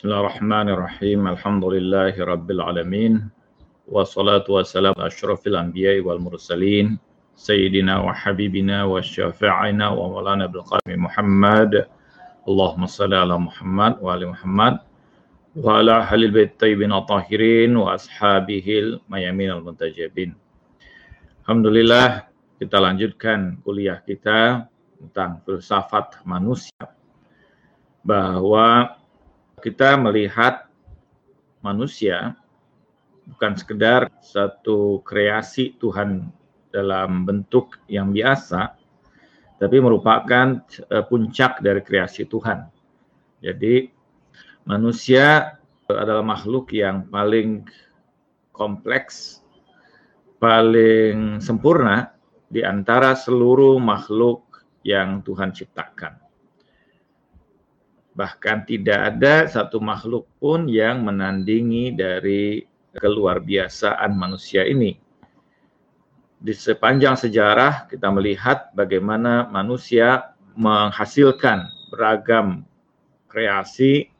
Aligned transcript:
Bismillahirrahmanirrahim. 0.00 1.28
Alhamdulillahi 1.28 2.16
rabbil 2.24 2.64
alamin. 2.64 3.28
Wassalatu 3.84 4.56
wassalamu 4.56 4.96
asyrafil 4.96 5.60
anbiya'i 5.60 6.00
wal 6.00 6.16
mursalin. 6.16 6.96
Sayyidina 7.36 8.00
wa 8.00 8.16
habibina 8.16 8.88
wa 8.88 9.04
syafi'ina 9.04 9.92
wa 9.92 10.08
maulana 10.08 10.48
bil 10.48 10.64
qami 10.64 10.96
Muhammad. 10.96 11.84
Allahumma 12.48 12.88
salli 12.88 13.12
ala 13.12 13.36
Muhammad 13.36 14.00
wa 14.00 14.16
ali 14.16 14.24
Muhammad 14.24 14.80
wa 15.60 15.84
ala 15.84 16.00
halil 16.08 16.32
bait 16.32 16.56
tayyibin 16.56 16.96
tahirin 17.04 17.76
wa 17.76 17.92
ashabihil 17.92 19.04
mayamin 19.04 19.52
al 19.52 19.60
muntajabin. 19.60 20.32
Alhamdulillah 21.44 22.24
kita 22.56 22.80
lanjutkan 22.80 23.60
kuliah 23.60 24.00
kita 24.00 24.64
tentang 24.96 25.44
filsafat 25.44 26.24
manusia 26.24 26.88
bahwa 28.00 28.96
kita 29.60 29.94
melihat 30.00 30.66
manusia 31.60 32.34
bukan 33.28 33.52
sekedar 33.54 34.10
satu 34.24 35.04
kreasi 35.06 35.76
Tuhan 35.78 36.32
dalam 36.72 37.28
bentuk 37.28 37.78
yang 37.86 38.10
biasa, 38.10 38.74
tapi 39.60 39.76
merupakan 39.78 40.64
eh, 40.66 41.04
puncak 41.06 41.60
dari 41.60 41.84
kreasi 41.84 42.26
Tuhan. 42.26 42.66
Jadi 43.40 43.88
manusia 44.66 45.56
adalah 45.86 46.22
makhluk 46.22 46.70
yang 46.72 47.08
paling 47.10 47.66
kompleks, 48.54 49.40
paling 50.38 51.42
sempurna 51.42 52.14
di 52.46 52.62
antara 52.62 53.14
seluruh 53.16 53.78
makhluk 53.78 54.64
yang 54.86 55.20
Tuhan 55.26 55.52
ciptakan. 55.52 56.29
Bahkan 58.14 58.66
tidak 58.66 58.98
ada 59.14 59.46
satu 59.46 59.78
makhluk 59.78 60.26
pun 60.42 60.66
yang 60.66 61.06
menandingi 61.06 61.94
dari 61.94 62.66
keluar 62.98 63.38
biasaan 63.38 64.18
manusia 64.18 64.66
ini. 64.66 64.98
Di 66.40 66.56
sepanjang 66.56 67.20
sejarah 67.20 67.86
kita 67.86 68.08
melihat 68.10 68.72
bagaimana 68.72 69.46
manusia 69.52 70.34
menghasilkan 70.56 71.68
beragam 71.92 72.64
kreasi, 73.30 74.10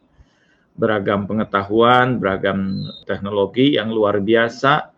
beragam 0.78 1.27
pengetahuan, 1.27 2.20
beragam 2.22 2.84
teknologi 3.09 3.75
yang 3.75 3.91
luar 3.91 4.22
biasa 4.22 4.93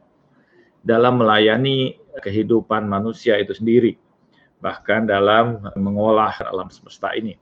dalam 0.83 1.23
melayani 1.23 1.97
kehidupan 2.21 2.85
manusia 2.91 3.39
itu 3.39 3.57
sendiri, 3.57 3.97
bahkan 4.61 5.09
dalam 5.09 5.63
mengolah 5.79 6.35
alam 6.45 6.69
semesta 6.69 7.15
ini. 7.17 7.39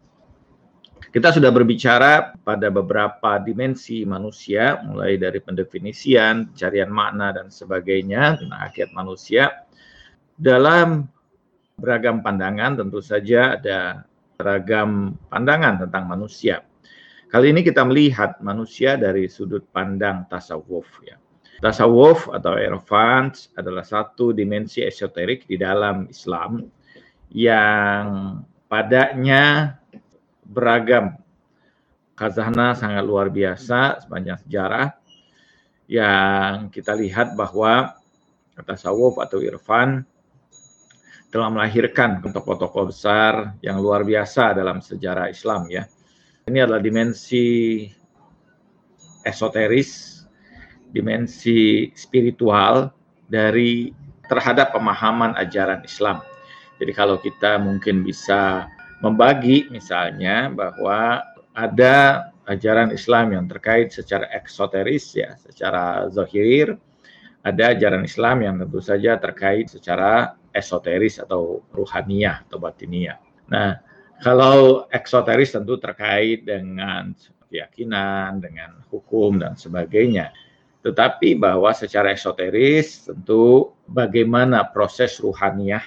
Kita 1.11 1.35
sudah 1.35 1.51
berbicara 1.51 2.39
pada 2.39 2.71
beberapa 2.71 3.43
dimensi 3.43 4.07
manusia, 4.07 4.79
mulai 4.87 5.19
dari 5.19 5.43
pendefinisian, 5.43 6.55
carian 6.55 6.87
makna, 6.87 7.35
dan 7.35 7.51
sebagainya 7.51 8.39
tentang 8.39 8.61
hakikat 8.63 8.95
manusia. 8.95 9.67
Dalam 10.39 11.11
beragam 11.75 12.23
pandangan, 12.23 12.79
tentu 12.79 13.03
saja 13.03 13.59
ada 13.59 14.07
beragam 14.39 15.19
pandangan 15.27 15.83
tentang 15.83 16.07
manusia. 16.07 16.63
Kali 17.27 17.51
ini 17.51 17.67
kita 17.67 17.83
melihat 17.83 18.39
manusia 18.39 18.95
dari 18.95 19.27
sudut 19.27 19.67
pandang 19.75 20.31
tasawuf. 20.31 20.87
Ya. 21.03 21.19
Tasawuf 21.59 22.31
atau 22.31 22.55
irfan 22.55 23.35
adalah 23.59 23.83
satu 23.83 24.31
dimensi 24.31 24.87
esoterik 24.87 25.51
di 25.51 25.59
dalam 25.59 26.07
Islam 26.07 26.71
yang 27.35 28.39
padanya 28.71 29.75
beragam. 30.51 31.15
Khazanah 32.19 32.77
sangat 32.77 33.07
luar 33.07 33.31
biasa 33.33 34.05
sepanjang 34.05 34.43
sejarah 34.45 34.93
yang 35.89 36.69
kita 36.69 36.93
lihat 36.93 37.33
bahwa 37.39 37.97
tasawuf 38.61 39.17
atau 39.17 39.41
irfan 39.41 40.05
telah 41.33 41.49
melahirkan 41.49 42.21
tokoh-tokoh 42.21 42.91
besar 42.91 43.55
yang 43.65 43.79
luar 43.81 44.05
biasa 44.05 44.53
dalam 44.53 44.83
sejarah 44.83 45.31
Islam 45.31 45.71
ya. 45.71 45.87
Ini 46.45 46.67
adalah 46.67 46.83
dimensi 46.83 47.87
esoteris, 49.23 50.23
dimensi 50.91 51.89
spiritual 51.95 52.91
dari 53.31 53.95
terhadap 54.27 54.75
pemahaman 54.75 55.39
ajaran 55.39 55.87
Islam. 55.87 56.21
Jadi 56.83 56.93
kalau 56.97 57.17
kita 57.23 57.63
mungkin 57.63 58.03
bisa 58.03 58.67
membagi 59.01 59.69
misalnya 59.73 60.53
bahwa 60.53 61.25
ada 61.57 62.31
ajaran 62.47 62.95
Islam 62.95 63.37
yang 63.37 63.45
terkait 63.49 63.93
secara 63.93 64.29
eksoteris 64.33 65.17
ya, 65.17 65.37
secara 65.41 66.09
zohir, 66.09 66.77
ada 67.41 67.73
ajaran 67.73 68.05
Islam 68.05 68.45
yang 68.45 68.55
tentu 68.61 68.81
saja 68.85 69.17
terkait 69.17 69.73
secara 69.73 70.37
esoteris 70.53 71.23
atau 71.23 71.65
ruhaniyah 71.73 72.45
atau 72.49 72.59
batiniah. 72.61 73.17
Nah, 73.49 73.81
kalau 74.21 74.85
eksoteris 74.93 75.57
tentu 75.57 75.81
terkait 75.81 76.45
dengan 76.45 77.17
keyakinan, 77.51 78.39
dengan 78.39 78.79
hukum 78.89 79.43
dan 79.43 79.59
sebagainya. 79.59 80.31
Tetapi 80.81 81.37
bahwa 81.37 81.77
secara 81.77 82.15
esoteris 82.15 83.05
tentu 83.05 83.75
bagaimana 83.85 84.65
proses 84.71 85.21
ruhaniyah 85.21 85.85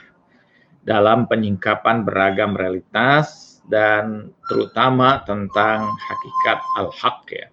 dalam 0.83 1.25
penyingkapan 1.31 2.03
beragam 2.03 2.55
realitas 2.59 3.59
dan 3.71 4.35
terutama 4.51 5.23
tentang 5.23 5.88
hakikat 5.95 6.59
al-haq 6.79 7.19
ya. 7.31 7.47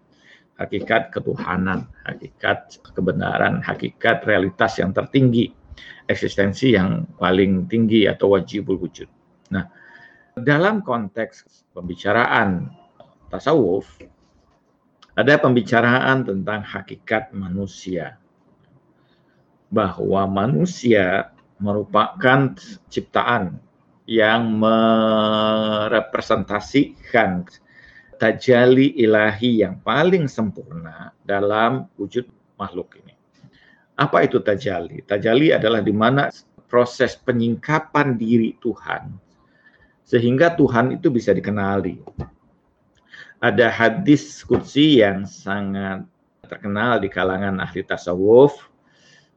Hakikat 0.60 1.08
ketuhanan, 1.08 1.88
hakikat 2.04 2.84
kebenaran, 2.92 3.64
hakikat 3.64 4.28
realitas 4.28 4.76
yang 4.76 4.92
tertinggi, 4.92 5.48
eksistensi 6.04 6.76
yang 6.76 7.08
paling 7.16 7.64
tinggi 7.64 8.04
atau 8.04 8.36
wajibul 8.36 8.76
wujud. 8.76 9.08
Nah, 9.48 9.64
dalam 10.36 10.84
konteks 10.84 11.64
pembicaraan 11.72 12.68
tasawuf 13.32 13.88
ada 15.16 15.40
pembicaraan 15.40 16.28
tentang 16.28 16.60
hakikat 16.60 17.32
manusia. 17.32 18.20
Bahwa 19.70 20.26
manusia 20.26 21.32
merupakan 21.60 22.56
ciptaan 22.88 23.60
yang 24.08 24.56
merepresentasikan 24.58 27.44
tajali 28.18 28.90
ilahi 28.98 29.62
yang 29.62 29.78
paling 29.80 30.26
sempurna 30.26 31.14
dalam 31.22 31.86
wujud 31.94 32.26
makhluk 32.58 32.98
ini. 33.00 33.14
Apa 33.94 34.24
itu 34.24 34.40
tajali? 34.40 35.02
Tajali 35.06 35.52
adalah 35.54 35.80
di 35.84 35.92
mana 35.92 36.30
proses 36.66 37.16
penyingkapan 37.16 38.16
diri 38.16 38.56
Tuhan 38.58 39.30
sehingga 40.10 40.58
Tuhan 40.58 40.98
itu 40.98 41.06
bisa 41.06 41.30
dikenali. 41.30 42.02
Ada 43.38 43.70
hadis 43.70 44.42
kutsi 44.42 44.98
yang 44.98 45.22
sangat 45.22 46.02
terkenal 46.50 46.98
di 46.98 47.06
kalangan 47.06 47.62
ahli 47.62 47.86
tasawuf. 47.86 48.58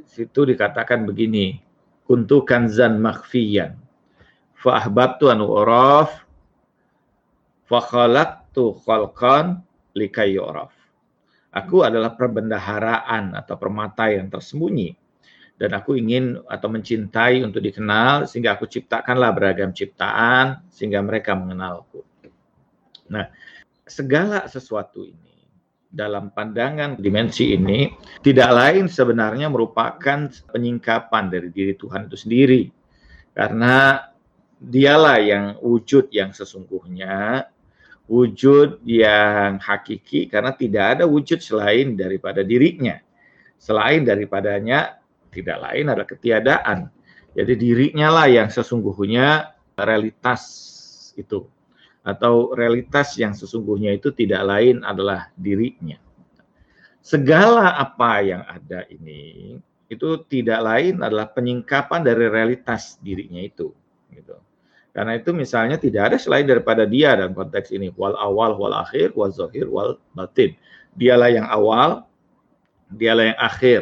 Situ 0.10 0.50
dikatakan 0.50 1.06
begini, 1.06 1.62
kuntu 2.08 2.44
kanzan 2.48 3.00
makhfiyan. 3.00 3.80
Fa 4.56 4.80
ahbabtu 4.80 5.28
an 5.28 5.44
uraf 5.44 6.24
fa 7.68 7.80
khalaqtu 7.84 8.76
khalqan 8.84 9.60
likai 9.96 10.40
aku 11.54 11.86
adalah 11.86 12.18
perbendaharaan 12.18 13.38
atau 13.38 13.56
permata 13.56 14.10
yang 14.10 14.28
tersembunyi. 14.28 14.96
Dan 15.54 15.78
aku 15.78 15.96
ingin 15.96 16.42
atau 16.50 16.66
mencintai 16.66 17.46
untuk 17.46 17.62
dikenal 17.62 18.26
sehingga 18.26 18.58
aku 18.58 18.66
ciptakanlah 18.66 19.32
beragam 19.38 19.70
ciptaan 19.70 20.66
sehingga 20.74 21.00
mereka 21.06 21.38
mengenalku. 21.38 22.02
Nah, 23.14 23.30
segala 23.86 24.50
sesuatu 24.50 25.06
ini 25.06 25.33
dalam 25.94 26.34
pandangan 26.34 26.98
dimensi 26.98 27.54
ini 27.54 27.94
tidak 28.26 28.50
lain 28.50 28.90
sebenarnya 28.90 29.46
merupakan 29.54 30.26
penyingkapan 30.50 31.30
dari 31.30 31.54
diri 31.54 31.78
Tuhan 31.78 32.10
itu 32.10 32.18
sendiri. 32.18 32.64
Karena 33.30 34.02
dialah 34.58 35.22
yang 35.22 35.46
wujud 35.62 36.10
yang 36.10 36.34
sesungguhnya, 36.34 37.46
wujud 38.10 38.82
yang 38.90 39.62
hakiki 39.62 40.26
karena 40.26 40.58
tidak 40.58 40.98
ada 40.98 41.06
wujud 41.06 41.38
selain 41.38 41.94
daripada 41.94 42.42
dirinya. 42.42 42.98
Selain 43.62 44.02
daripadanya 44.02 44.98
tidak 45.30 45.62
lain 45.62 45.94
adalah 45.94 46.10
ketiadaan. 46.10 46.90
Jadi 47.38 47.54
dirinya 47.54 48.10
lah 48.10 48.28
yang 48.30 48.50
sesungguhnya 48.50 49.56
realitas 49.78 50.42
itu 51.18 51.46
atau 52.04 52.52
realitas 52.52 53.16
yang 53.16 53.32
sesungguhnya 53.32 53.96
itu 53.96 54.12
tidak 54.12 54.44
lain 54.44 54.84
adalah 54.84 55.32
dirinya. 55.40 55.96
Segala 57.04 57.80
apa 57.80 58.24
yang 58.24 58.44
ada 58.48 58.88
ini 58.92 59.60
itu 59.92 60.10
tidak 60.28 60.60
lain 60.64 61.04
adalah 61.04 61.32
penyingkapan 61.32 62.04
dari 62.04 62.28
realitas 62.28 63.00
dirinya 63.00 63.40
itu. 63.40 63.72
Gitu. 64.12 64.36
Karena 64.94 65.18
itu 65.18 65.34
misalnya 65.34 65.82
tidak 65.82 66.14
ada 66.14 66.18
selain 66.22 66.46
daripada 66.46 66.86
dia 66.86 67.18
dalam 67.18 67.34
konteks 67.34 67.74
ini. 67.74 67.90
Wal 67.98 68.14
awal, 68.14 68.56
wal 68.56 68.78
akhir, 68.78 69.18
wal 69.18 69.34
zohir, 69.34 69.66
wal 69.66 69.98
batin. 70.14 70.54
Dialah 70.94 71.30
yang 71.34 71.48
awal, 71.50 72.06
dialah 72.94 73.34
yang 73.34 73.40
akhir. 73.42 73.82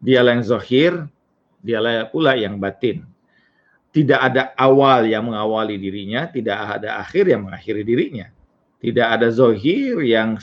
Dialah 0.00 0.30
yang 0.40 0.44
zohir, 0.46 0.92
dialah 1.60 2.08
pula 2.08 2.32
yang 2.34 2.56
batin. 2.56 3.04
Tidak 3.90 4.20
ada 4.22 4.54
awal 4.54 5.10
yang 5.10 5.26
mengawali 5.26 5.74
dirinya, 5.74 6.30
tidak 6.30 6.78
ada 6.78 7.02
akhir 7.02 7.26
yang 7.26 7.50
mengakhiri 7.50 7.82
dirinya. 7.82 8.30
Tidak 8.80 9.02
ada 9.02 9.28
zohir 9.28 10.00
yang 10.00 10.40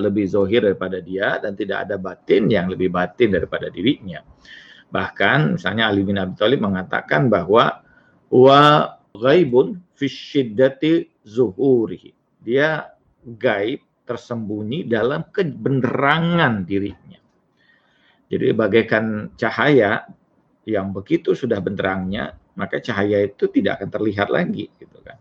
lebih 0.00 0.26
zohir 0.26 0.64
daripada 0.64 0.98
dia, 0.98 1.38
dan 1.38 1.54
tidak 1.54 1.86
ada 1.86 2.00
batin 2.00 2.48
yang 2.48 2.66
lebih 2.72 2.88
batin 2.88 3.36
daripada 3.36 3.68
dirinya. 3.68 4.24
Bahkan 4.90 5.60
misalnya 5.60 5.92
Ali 5.92 6.02
bin 6.02 6.16
Abi 6.16 6.34
Thalib 6.34 6.64
mengatakan 6.64 7.30
bahwa 7.30 7.84
wa 8.32 8.62
ghaibun 9.14 9.78
fi 9.94 10.06
syiddati 10.10 11.06
zuhurihi. 11.22 12.10
Dia 12.42 12.90
gaib 13.22 13.84
tersembunyi 14.08 14.88
dalam 14.90 15.24
kebenerangan 15.30 16.66
dirinya. 16.66 17.20
Jadi 18.28 18.50
bagaikan 18.56 19.30
cahaya 19.38 20.04
yang 20.66 20.90
begitu 20.90 21.32
sudah 21.38 21.60
benderangnya, 21.62 22.34
maka 22.54 22.78
cahaya 22.82 23.26
itu 23.26 23.50
tidak 23.50 23.82
akan 23.82 23.88
terlihat 23.90 24.28
lagi 24.30 24.70
gitu 24.78 24.98
kan. 25.02 25.18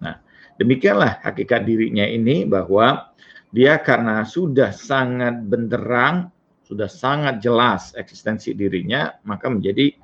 Nah, 0.00 0.20
demikianlah 0.60 1.24
hakikat 1.24 1.64
dirinya 1.64 2.04
ini 2.04 2.44
bahwa 2.44 3.12
dia 3.54 3.78
karena 3.80 4.26
sudah 4.26 4.74
sangat 4.74 5.44
benderang, 5.46 6.28
sudah 6.66 6.90
sangat 6.90 7.40
jelas 7.40 7.94
eksistensi 7.94 8.52
dirinya, 8.52 9.14
maka 9.24 9.46
menjadi 9.48 9.94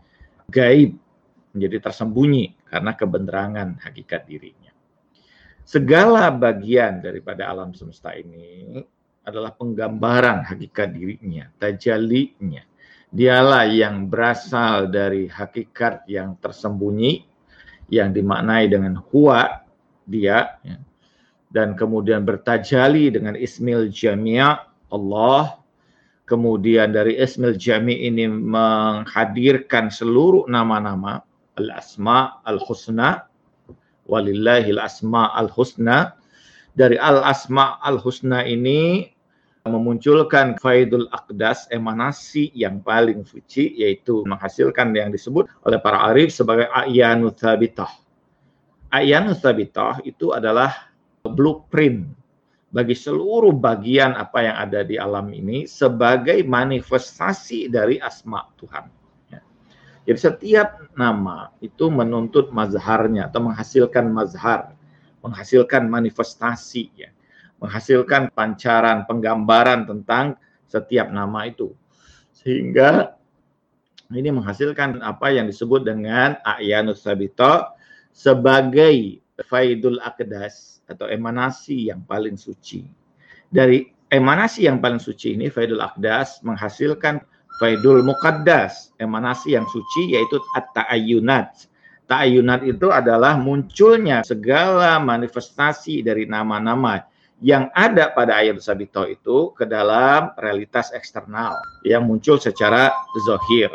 gaib 0.51 0.95
menjadi 1.51 1.91
tersembunyi 1.91 2.55
karena 2.71 2.95
kebenerangan 2.95 3.83
hakikat 3.83 4.23
dirinya. 4.27 4.71
Segala 5.67 6.31
bagian 6.31 7.03
daripada 7.03 7.47
alam 7.47 7.75
semesta 7.75 8.15
ini 8.15 8.79
adalah 9.27 9.55
penggambaran 9.55 10.47
hakikat 10.47 10.95
dirinya, 10.95 11.51
tajalinya. 11.59 12.63
Dialah 13.11 13.67
yang 13.67 14.07
berasal 14.07 14.87
dari 14.87 15.27
hakikat 15.27 16.07
yang 16.07 16.39
tersembunyi, 16.39 17.27
yang 17.91 18.15
dimaknai 18.15 18.71
dengan 18.71 19.03
huwa, 19.11 19.67
dia, 20.07 20.59
ya. 20.63 20.79
dan 21.51 21.75
kemudian 21.75 22.23
bertajali 22.23 23.11
dengan 23.11 23.35
ismil 23.35 23.91
jamia 23.91 24.63
Allah, 24.95 25.59
kemudian 26.31 26.95
dari 26.95 27.19
ismil 27.19 27.59
jami 27.59 28.07
ini 28.07 28.31
menghadirkan 28.31 29.91
seluruh 29.91 30.47
nama-nama 30.47 31.27
al-asma 31.59 32.39
al-husna 32.47 33.27
walillahil 34.07 34.79
asma 34.79 35.35
al-husna 35.35 36.15
dari 36.79 36.95
al-asma 36.95 37.83
al-husna 37.83 38.47
ini 38.47 39.11
memunculkan 39.69 40.57
faidul 40.57 41.11
aqdas 41.13 41.69
emanasi 41.69 42.49
yang 42.57 42.81
paling 42.81 43.29
suci 43.29 43.77
yaitu 43.77 44.25
menghasilkan 44.25 44.97
yang 44.97 45.13
disebut 45.13 45.51
oleh 45.69 45.77
para 45.77 46.09
arif 46.09 46.33
sebagai 46.33 46.71
ayanu 46.73 47.29
thabitah. 47.29 47.93
Ayanu 48.89 49.37
thabitah 49.37 50.01
itu 50.09 50.33
adalah 50.33 50.89
blueprint 51.21 52.09
bagi 52.73 52.97
seluruh 52.97 53.53
bagian 53.53 54.17
apa 54.17 54.47
yang 54.47 54.57
ada 54.57 54.81
di 54.87 54.97
alam 54.97 55.29
ini 55.35 55.69
sebagai 55.69 56.41
manifestasi 56.47 57.69
dari 57.69 58.01
asma 58.01 58.47
Tuhan. 58.57 59.01
Jadi 60.09 60.17
setiap 60.17 60.91
nama 60.97 61.53
itu 61.61 61.93
menuntut 61.93 62.49
mazharnya 62.51 63.29
atau 63.29 63.47
menghasilkan 63.47 64.09
mazhar, 64.09 64.73
menghasilkan 65.21 65.87
manifestasi 65.87 66.89
ya, 66.97 67.13
menghasilkan 67.61 68.33
pancaran 68.33 69.05
penggambaran 69.05 69.85
tentang 69.85 70.35
setiap 70.67 71.13
nama 71.13 71.47
itu. 71.47 71.73
Sehingga 72.33 73.15
ini 74.11 74.33
menghasilkan 74.35 75.05
apa 75.05 75.31
yang 75.31 75.47
disebut 75.47 75.87
dengan 75.87 76.41
ayanus 76.43 77.07
sabito 77.07 77.77
sebagai 78.11 79.23
faidul 79.47 80.03
akdas 80.03 80.83
atau 80.91 81.07
emanasi 81.07 81.93
yang 81.93 82.03
paling 82.03 82.35
suci. 82.35 82.83
Dari 83.53 83.87
emanasi 84.11 84.67
yang 84.67 84.83
paling 84.83 84.99
suci 84.99 85.39
ini 85.39 85.47
faidul 85.53 85.85
akdas 85.85 86.43
menghasilkan 86.43 87.23
Faidul 87.61 88.01
Muqaddas, 88.01 88.97
emanasi 88.97 89.53
yang 89.53 89.69
suci 89.69 90.17
yaitu 90.17 90.41
at-ta'ayyunat. 90.57 91.69
Ta'ayyunat 92.09 92.65
itu 92.65 92.89
adalah 92.89 93.37
munculnya 93.37 94.25
segala 94.25 94.97
manifestasi 94.97 96.01
dari 96.01 96.25
nama-nama 96.25 97.05
yang 97.41 97.73
ada 97.73 98.13
pada 98.13 98.37
ayat 98.37 98.61
sabito 98.61 99.09
itu 99.09 99.57
ke 99.57 99.65
dalam 99.65 100.37
realitas 100.37 100.93
eksternal 100.93 101.57
yang 101.89 102.05
muncul 102.05 102.37
secara 102.37 102.93
zohir. 103.25 103.73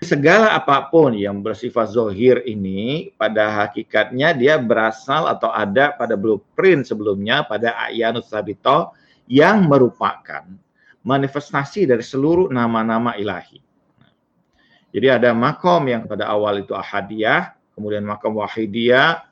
Segala 0.00 0.56
apa 0.56 0.88
pun 0.88 1.12
yang 1.12 1.44
bersifat 1.44 1.92
zohir 1.92 2.40
ini 2.48 3.12
pada 3.20 3.52
hakikatnya 3.64 4.32
dia 4.32 4.56
berasal 4.56 5.28
atau 5.28 5.52
ada 5.52 5.92
pada 5.92 6.16
blueprint 6.16 6.88
sebelumnya 6.88 7.44
pada 7.44 7.76
ayat 7.76 8.16
sabito 8.24 8.96
yang 9.28 9.68
merupakan 9.68 10.48
manifestasi 11.04 11.88
dari 11.88 12.04
seluruh 12.04 12.48
nama-nama 12.48 13.16
ilahi. 13.16 13.60
Jadi 14.90 15.06
ada 15.06 15.30
makom 15.36 15.86
yang 15.86 16.04
pada 16.08 16.26
awal 16.26 16.64
itu 16.64 16.74
ahadiyah, 16.74 17.54
kemudian 17.76 18.02
makom 18.02 18.40
wahidiyah, 18.40 19.29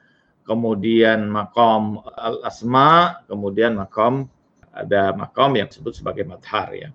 kemudian 0.49 1.29
makom 1.29 2.01
al-asma, 2.17 3.21
kemudian 3.29 3.77
makom 3.77 4.25
ada 4.73 5.13
makom 5.13 5.61
yang 5.61 5.69
disebut 5.69 6.01
sebagai 6.01 6.25
madhar 6.25 6.73
ya. 6.73 6.89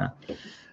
Nah, 0.00 0.16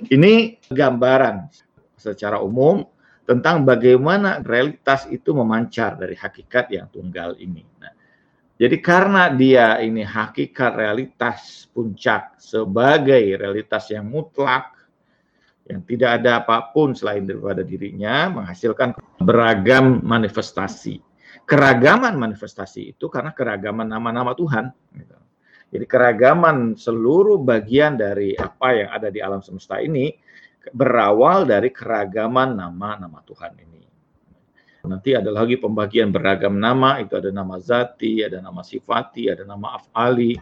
ini 0.07 0.55
gambaran 0.71 1.51
secara 1.99 2.39
umum 2.39 2.87
tentang 3.27 3.67
bagaimana 3.67 4.39
realitas 4.41 5.05
itu 5.11 5.35
memancar 5.35 5.99
dari 5.99 6.15
hakikat 6.15 6.71
yang 6.71 6.87
tunggal 6.87 7.35
ini. 7.37 7.67
Nah, 7.77 7.93
jadi 8.55 8.77
karena 8.79 9.27
dia 9.29 9.77
ini 9.83 10.01
hakikat 10.01 10.71
realitas 10.73 11.67
puncak 11.75 12.39
sebagai 12.39 13.21
realitas 13.37 13.91
yang 13.91 14.07
mutlak, 14.07 14.73
yang 15.69 15.85
tidak 15.85 16.21
ada 16.21 16.41
apa 16.41 16.73
pun 16.73 16.97
selain 16.97 17.25
daripada 17.25 17.61
dirinya, 17.61 18.29
menghasilkan 18.41 18.97
beragam 19.21 20.01
manifestasi. 20.01 21.10
Keragaman 21.47 22.15
manifestasi 22.15 22.95
itu 22.95 23.05
karena 23.07 23.31
keragaman 23.35 23.87
nama-nama 23.87 24.31
Tuhan. 24.35 24.71
Gitu. 24.95 25.17
Jadi 25.71 25.85
keragaman 25.87 26.75
seluruh 26.75 27.39
bagian 27.39 27.95
dari 27.95 28.35
apa 28.35 28.75
yang 28.75 28.89
ada 28.91 29.07
di 29.07 29.23
alam 29.23 29.39
semesta 29.39 29.79
ini 29.79 30.11
berawal 30.75 31.47
dari 31.47 31.71
keragaman 31.71 32.59
nama-nama 32.59 33.23
Tuhan 33.23 33.55
ini. 33.55 33.81
Nanti 34.81 35.13
ada 35.13 35.29
lagi 35.29 35.61
pembagian 35.61 36.09
beragam 36.09 36.57
nama, 36.57 36.97
itu 36.97 37.13
ada 37.13 37.29
nama 37.29 37.61
zati, 37.61 38.25
ada 38.25 38.41
nama 38.41 38.65
sifati, 38.65 39.29
ada 39.29 39.45
nama 39.45 39.77
afali, 39.77 40.33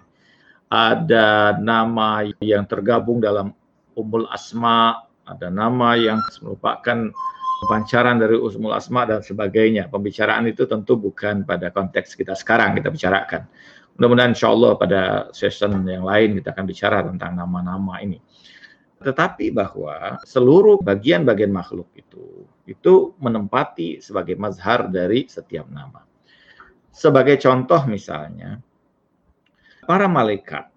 ada 0.72 1.60
nama 1.60 2.24
yang 2.40 2.64
tergabung 2.64 3.20
dalam 3.20 3.52
umul 4.00 4.32
asma, 4.32 5.04
ada 5.28 5.52
nama 5.52 6.00
yang 6.00 6.24
merupakan 6.40 7.12
pancaran 7.68 8.22
dari 8.22 8.40
umul 8.40 8.72
asma 8.72 9.04
dan 9.04 9.20
sebagainya. 9.20 9.92
Pembicaraan 9.92 10.48
itu 10.48 10.64
tentu 10.64 10.96
bukan 10.96 11.44
pada 11.44 11.74
konteks 11.74 12.16
kita 12.16 12.38
sekarang 12.38 12.80
kita 12.80 12.88
bicarakan. 12.94 13.50
Mudah-mudahan 14.00 14.32
insya 14.32 14.48
Allah 14.48 14.72
pada 14.80 15.02
session 15.36 15.84
yang 15.84 16.08
lain 16.08 16.40
kita 16.40 16.56
akan 16.56 16.66
bicara 16.70 17.04
tentang 17.04 17.36
nama-nama 17.36 18.00
ini. 18.00 18.24
Tetapi 19.04 19.52
bahwa 19.52 20.20
seluruh 20.24 20.80
bagian-bagian 20.80 21.52
makhluk 21.52 21.88
itu 21.96 22.48
itu 22.64 23.12
menempati 23.20 24.00
sebagai 24.00 24.40
mazhar 24.40 24.88
dari 24.88 25.28
setiap 25.28 25.68
nama. 25.68 26.06
Sebagai 26.94 27.40
contoh 27.40 27.82
misalnya, 27.88 28.60
para 29.88 30.06
malaikat 30.06 30.70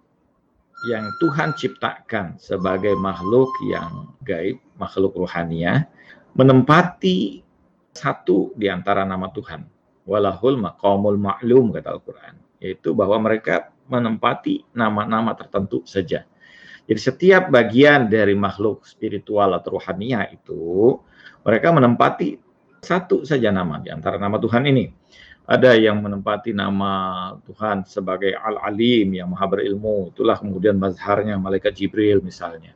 yang 0.88 1.06
Tuhan 1.22 1.54
ciptakan 1.54 2.42
sebagai 2.42 2.98
makhluk 2.98 3.50
yang 3.70 4.14
gaib, 4.26 4.58
makhluk 4.78 5.14
ruhania, 5.14 5.86
menempati 6.32 7.40
satu 7.92 8.56
di 8.56 8.66
antara 8.72 9.04
nama 9.04 9.28
Tuhan. 9.28 9.64
Walahul 10.08 10.58
maqamul 10.58 11.20
ma'lum 11.20 11.70
kata 11.70 11.88
Al-Quran. 11.92 12.34
Yaitu 12.58 12.94
bahwa 12.96 13.18
mereka 13.30 13.70
menempati 13.90 14.64
nama-nama 14.72 15.36
tertentu 15.36 15.84
saja. 15.84 16.24
Jadi 16.82 17.00
setiap 17.00 17.52
bagian 17.52 18.10
dari 18.10 18.34
makhluk 18.34 18.82
spiritual 18.88 19.54
atau 19.54 19.78
ruhania 19.78 20.26
itu 20.34 20.98
mereka 21.46 21.70
menempati 21.70 22.38
satu 22.82 23.22
saja 23.22 23.54
nama 23.54 23.78
di 23.78 23.94
antara 23.94 24.18
nama 24.18 24.38
Tuhan 24.42 24.66
ini. 24.66 24.90
Ada 25.42 25.74
yang 25.74 26.02
menempati 26.02 26.54
nama 26.54 27.34
Tuhan 27.46 27.82
sebagai 27.86 28.34
Al-Alim 28.34 29.10
yang 29.14 29.30
maha 29.30 29.50
berilmu, 29.50 30.14
itulah 30.14 30.38
kemudian 30.38 30.78
mazharnya 30.78 31.34
malaikat 31.34 31.74
Jibril 31.74 32.22
misalnya. 32.22 32.74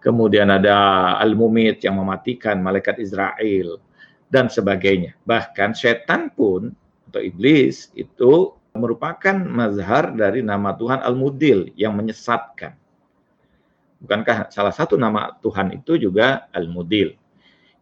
Kemudian 0.00 0.48
ada 0.48 0.76
Al-Mumit 1.20 1.84
yang 1.84 2.00
mematikan 2.00 2.60
malaikat 2.64 2.96
Israel. 3.00 3.80
dan 4.30 4.46
sebagainya. 4.46 5.18
Bahkan 5.26 5.74
setan 5.74 6.30
pun 6.30 6.70
atau 7.10 7.18
iblis 7.18 7.90
itu 7.98 8.54
merupakan 8.70 9.34
mazhar 9.34 10.14
dari 10.14 10.46
nama 10.46 10.70
Tuhan 10.78 11.02
Al-Mudil 11.02 11.74
yang 11.74 11.98
menyesatkan. 11.98 12.78
Bukankah 14.00 14.48
salah 14.54 14.70
satu 14.70 14.94
nama 14.94 15.34
Tuhan 15.42 15.74
itu 15.74 15.98
juga 15.98 16.46
Al-Mudil? 16.54 17.18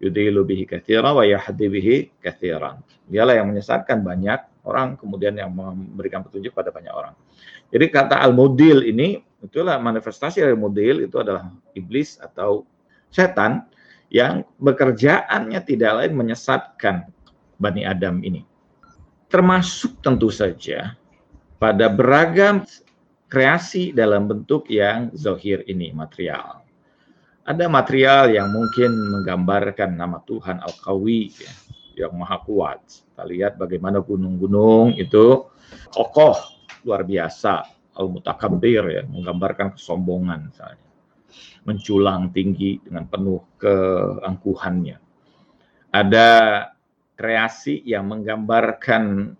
Yudilu 0.00 0.42
bihi 0.48 0.64
kathira 0.64 1.12
wa 1.12 1.22
yahdi 1.22 1.68
bihi 1.68 1.96
kathiran. 2.24 2.80
Dialah 3.04 3.36
yang 3.36 3.52
menyesatkan 3.52 4.00
banyak 4.00 4.40
orang, 4.64 4.96
kemudian 4.96 5.36
yang 5.36 5.52
memberikan 5.52 6.24
petunjuk 6.24 6.56
pada 6.56 6.72
banyak 6.72 6.90
orang. 6.90 7.12
Jadi 7.68 7.86
kata 7.92 8.20
Al-Mudil 8.24 8.88
ini, 8.88 9.20
itulah 9.44 9.76
manifestasi 9.76 10.40
dari 10.40 10.56
Mudil, 10.56 11.04
itu 11.04 11.20
adalah 11.20 11.52
iblis 11.76 12.16
atau 12.16 12.64
setan 13.12 13.68
yang 14.08 14.44
bekerjaannya 14.56 15.60
tidak 15.68 15.92
lain 16.00 16.12
menyesatkan 16.16 17.12
Bani 17.60 17.84
Adam 17.84 18.24
ini. 18.24 18.44
Termasuk 19.28 20.00
tentu 20.00 20.32
saja 20.32 20.96
pada 21.60 21.92
beragam 21.92 22.64
kreasi 23.28 23.92
dalam 23.92 24.24
bentuk 24.24 24.64
yang 24.72 25.12
zohir 25.12 25.60
ini, 25.68 25.92
material. 25.92 26.64
Ada 27.44 27.68
material 27.68 28.32
yang 28.32 28.48
mungkin 28.48 28.92
menggambarkan 29.12 29.96
nama 29.96 30.24
Tuhan 30.24 30.64
Al-Qawi, 30.64 31.20
ya, 31.36 31.52
yang 32.04 32.16
maha 32.16 32.40
kuat. 32.44 32.80
Kita 32.80 33.24
lihat 33.28 33.60
bagaimana 33.60 34.00
gunung-gunung 34.00 34.96
itu 34.96 35.44
kokoh, 35.92 36.57
luar 36.84 37.02
biasa. 37.06 37.76
Al-Mutakabbir 37.98 38.82
ya, 38.94 39.02
menggambarkan 39.10 39.74
kesombongan 39.74 40.54
misalnya 40.54 40.86
menculang 41.66 42.30
tinggi 42.30 42.78
dengan 42.78 43.10
penuh 43.10 43.42
keangkuhannya. 43.58 44.96
Ada 45.90 46.28
kreasi 47.18 47.82
yang 47.82 48.06
menggambarkan 48.06 49.34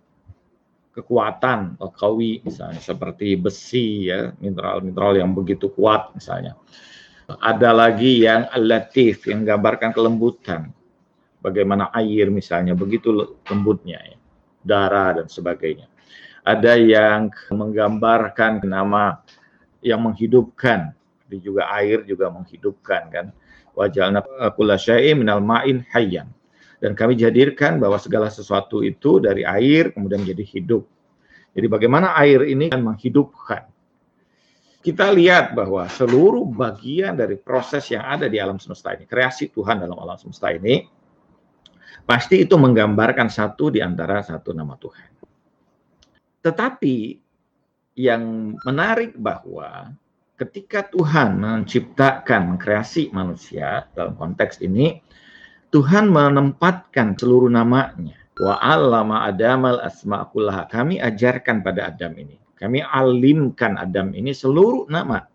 kekuatan 0.98 1.78
kawi 1.78 2.42
misalnya 2.42 2.82
seperti 2.82 3.38
besi 3.38 4.10
ya 4.10 4.34
mineral-mineral 4.42 5.22
yang 5.22 5.30
begitu 5.30 5.70
kuat 5.70 6.10
misalnya 6.18 6.58
ada 7.38 7.70
lagi 7.70 8.26
yang 8.26 8.50
latif 8.58 9.30
yang 9.30 9.46
menggambarkan 9.46 9.94
kelembutan 9.94 10.74
bagaimana 11.38 11.94
air 11.94 12.34
misalnya 12.34 12.74
begitu 12.74 13.14
lembutnya 13.46 14.02
ya 14.02 14.18
darah 14.66 15.22
dan 15.22 15.30
sebagainya 15.30 15.86
ada 16.48 16.80
yang 16.80 17.28
menggambarkan 17.52 18.64
nama 18.64 19.20
yang 19.84 20.00
menghidupkan 20.00 20.96
tapi 21.28 21.44
juga 21.44 21.68
air 21.76 22.08
juga 22.08 22.32
menghidupkan 22.32 23.12
kan. 23.12 23.26
Wajalna 23.76 24.24
kula 24.56 24.80
syai'in 24.80 25.20
minal 25.20 25.44
ma'in 25.44 25.84
hayyan. 25.92 26.32
Dan 26.80 26.96
kami 26.96 27.20
jadikan 27.20 27.76
bahwa 27.76 28.00
segala 28.00 28.32
sesuatu 28.32 28.80
itu 28.80 29.20
dari 29.20 29.44
air 29.44 29.92
kemudian 29.92 30.24
menjadi 30.24 30.40
hidup. 30.56 30.88
Jadi 31.52 31.66
bagaimana 31.68 32.16
air 32.16 32.48
ini 32.48 32.72
kan 32.72 32.80
menghidupkan. 32.80 33.68
Kita 34.80 35.12
lihat 35.12 35.52
bahwa 35.52 35.84
seluruh 35.84 36.48
bagian 36.48 37.12
dari 37.12 37.36
proses 37.36 37.84
yang 37.92 38.08
ada 38.08 38.24
di 38.24 38.40
alam 38.40 38.56
semesta 38.56 38.96
ini, 38.96 39.04
kreasi 39.04 39.52
Tuhan 39.52 39.84
dalam 39.84 40.00
alam 40.00 40.16
semesta 40.16 40.48
ini, 40.48 40.88
pasti 42.08 42.40
itu 42.40 42.56
menggambarkan 42.56 43.28
satu 43.28 43.68
di 43.68 43.84
antara 43.84 44.24
satu 44.24 44.56
nama 44.56 44.80
Tuhan. 44.80 45.08
Tetapi 46.42 47.18
yang 47.98 48.54
menarik 48.62 49.18
bahwa 49.18 49.90
ketika 50.38 50.86
Tuhan 50.86 51.42
menciptakan, 51.42 52.54
mengkreasi 52.54 53.10
manusia 53.10 53.90
dalam 53.92 54.14
konteks 54.14 54.62
ini, 54.62 55.02
Tuhan 55.74 56.08
menempatkan 56.08 57.18
seluruh 57.18 57.50
namanya. 57.50 58.16
Wa 58.38 58.54
allama 58.62 59.26
adamal 59.26 59.82
asma'kullaha. 59.82 60.70
Kami 60.70 61.02
ajarkan 61.02 61.66
pada 61.66 61.90
Adam 61.90 62.14
ini. 62.14 62.38
Kami 62.54 62.82
alimkan 62.82 63.74
Adam 63.74 64.14
ini 64.14 64.30
seluruh 64.30 64.86
nama. 64.86 65.26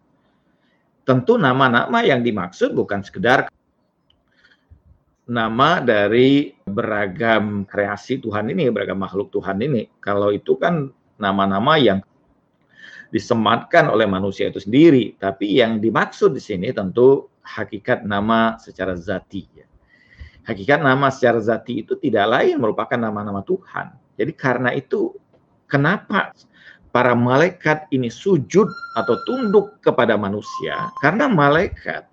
Tentu 1.03 1.35
nama-nama 1.35 1.99
yang 1.99 2.23
dimaksud 2.23 2.71
bukan 2.71 3.03
sekedar 3.03 3.51
nama 5.23 5.79
dari 5.79 6.51
beragam 6.67 7.63
kreasi 7.63 8.19
Tuhan 8.19 8.51
ini, 8.51 8.67
beragam 8.71 8.99
makhluk 8.99 9.31
Tuhan 9.31 9.59
ini. 9.63 9.87
Kalau 10.03 10.35
itu 10.35 10.59
kan 10.59 10.91
nama-nama 11.15 11.79
yang 11.79 12.03
disematkan 13.13 13.93
oleh 13.93 14.09
manusia 14.09 14.49
itu 14.49 14.59
sendiri, 14.59 15.15
tapi 15.21 15.61
yang 15.61 15.77
dimaksud 15.77 16.33
di 16.33 16.41
sini 16.41 16.73
tentu 16.73 17.29
hakikat 17.45 18.03
nama 18.03 18.57
secara 18.57 18.97
zati. 18.97 19.45
Ya. 19.53 19.67
Hakikat 20.43 20.81
nama 20.81 21.07
secara 21.13 21.39
zati 21.39 21.85
itu 21.85 21.95
tidak 22.01 22.25
lain 22.27 22.59
merupakan 22.59 22.97
nama-nama 22.99 23.45
Tuhan. 23.45 23.95
Jadi 24.17 24.31
karena 24.35 24.73
itu 24.75 25.15
kenapa 25.69 26.35
para 26.91 27.15
malaikat 27.15 27.87
ini 27.95 28.11
sujud 28.11 28.67
atau 28.97 29.15
tunduk 29.23 29.79
kepada 29.79 30.19
manusia? 30.19 30.91
Karena 30.99 31.29
malaikat 31.29 32.09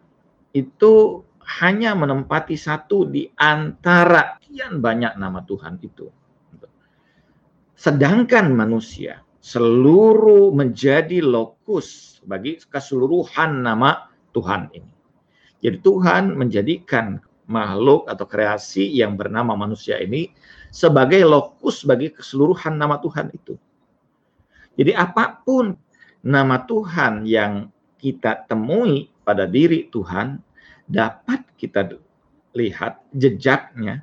itu 0.52 1.24
hanya 1.58 1.98
menempati 1.98 2.54
satu 2.54 3.10
di 3.10 3.26
antara 3.34 4.38
sekian 4.38 4.78
banyak 4.78 5.18
nama 5.18 5.42
Tuhan 5.42 5.82
itu. 5.82 6.06
Sedangkan 7.74 8.54
manusia 8.54 9.24
seluruh 9.40 10.52
menjadi 10.52 11.24
lokus 11.24 12.20
bagi 12.22 12.60
keseluruhan 12.60 13.64
nama 13.64 14.12
Tuhan 14.36 14.70
ini. 14.76 14.92
Jadi 15.64 15.76
Tuhan 15.80 16.38
menjadikan 16.38 17.18
makhluk 17.50 18.06
atau 18.06 18.28
kreasi 18.28 18.86
yang 18.86 19.18
bernama 19.18 19.58
manusia 19.58 19.98
ini 19.98 20.30
sebagai 20.70 21.26
lokus 21.26 21.82
bagi 21.82 22.14
keseluruhan 22.14 22.78
nama 22.78 23.02
Tuhan 23.02 23.34
itu. 23.34 23.58
Jadi 24.78 24.94
apa 24.94 25.42
pun 25.42 25.74
nama 26.22 26.62
Tuhan 26.62 27.26
yang 27.26 27.68
kita 27.98 28.46
temui 28.46 29.10
pada 29.26 29.44
diri 29.44 29.90
Tuhan 29.92 30.40
dapat 30.90 31.46
kita 31.54 31.86
lihat 32.58 32.98
jejaknya, 33.14 34.02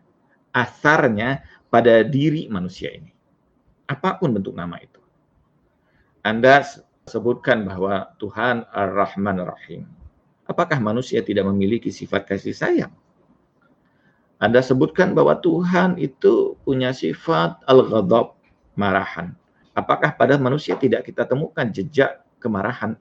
asarnya 0.56 1.44
pada 1.68 2.02
diri 2.08 2.48
manusia 2.48 2.96
ini. 2.96 3.12
Apa 3.92 4.16
pun 4.16 4.32
bentuk 4.32 4.56
nama 4.56 4.80
itu. 4.80 5.00
Anda 6.24 6.64
sebutkan 7.08 7.68
bahwa 7.68 8.16
Tuhan 8.20 8.68
Ar-Rahman 8.72 9.44
Ar-Rahim. 9.44 9.88
Apakah 10.48 10.80
manusia 10.80 11.20
tidak 11.24 11.48
memiliki 11.48 11.92
sifat 11.92 12.24
kasih 12.24 12.56
sayang? 12.56 12.94
Anda 14.40 14.64
sebutkan 14.64 15.12
bahwa 15.12 15.40
Tuhan 15.44 16.00
itu 16.00 16.56
punya 16.64 16.96
sifat 16.96 17.64
al-ghadab, 17.68 18.38
marahan. 18.78 19.36
Apakah 19.76 20.14
pada 20.14 20.38
manusia 20.38 20.78
tidak 20.78 21.10
kita 21.10 21.26
temukan 21.26 21.68
jejak 21.68 22.22
kemarahan? 22.40 22.96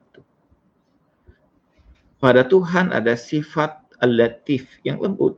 Pada 2.17 2.41
Tuhan 2.41 2.89
ada 2.89 3.13
sifat 3.13 3.77
al-latif 4.01 4.65
yang 4.81 4.97
lembut. 4.97 5.37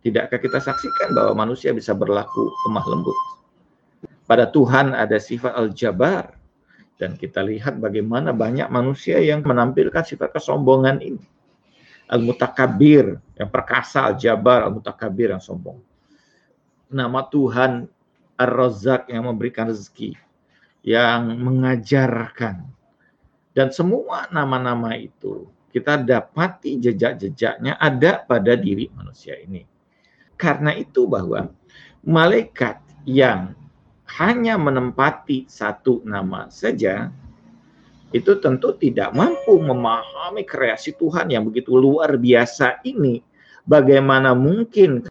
Tidakkah 0.00 0.40
kita 0.40 0.56
saksikan 0.56 1.12
bahwa 1.12 1.44
manusia 1.44 1.68
bisa 1.76 1.92
berlaku 1.92 2.48
lemah 2.64 2.86
lembut? 2.88 3.18
Pada 4.24 4.48
Tuhan 4.48 4.96
ada 4.96 5.20
sifat 5.20 5.52
al-jabar, 5.52 6.32
dan 6.96 7.14
kita 7.20 7.44
lihat 7.44 7.76
bagaimana 7.76 8.32
banyak 8.32 8.72
manusia 8.72 9.20
yang 9.20 9.44
menampilkan 9.44 10.00
sifat 10.00 10.32
kesombongan 10.32 10.98
ini. 11.04 11.24
Al-Mutakabir, 12.08 13.20
yang 13.36 13.52
perkasa, 13.52 14.08
Al-Jabar, 14.08 14.64
Al-Mutakabir 14.64 15.28
yang 15.28 15.44
sombong. 15.44 15.76
Nama 16.88 17.20
Tuhan 17.28 17.84
Ar-Razak 18.40 19.12
yang 19.12 19.28
memberikan 19.28 19.68
rezeki, 19.68 20.16
yang 20.80 21.36
mengajarkan. 21.36 22.64
Dan 23.52 23.68
semua 23.76 24.24
nama-nama 24.32 24.96
itu 24.96 25.52
kita 25.68 26.00
dapati 26.00 26.80
jejak-jejaknya 26.80 27.76
ada 27.76 28.24
pada 28.24 28.56
diri 28.56 28.88
manusia 28.96 29.36
ini. 29.36 29.64
Karena 30.38 30.72
itu 30.72 31.04
bahwa 31.04 31.50
malaikat 32.06 32.80
yang 33.04 33.52
hanya 34.16 34.56
menempati 34.56 35.44
satu 35.44 36.00
nama 36.08 36.48
saja, 36.48 37.12
itu 38.16 38.40
tentu 38.40 38.72
tidak 38.80 39.12
mampu 39.12 39.60
memahami 39.60 40.40
kreasi 40.48 40.96
Tuhan 40.96 41.28
yang 41.28 41.44
begitu 41.44 41.76
luar 41.76 42.16
biasa 42.16 42.80
ini. 42.88 43.20
Bagaimana 43.68 44.32
mungkin 44.32 45.04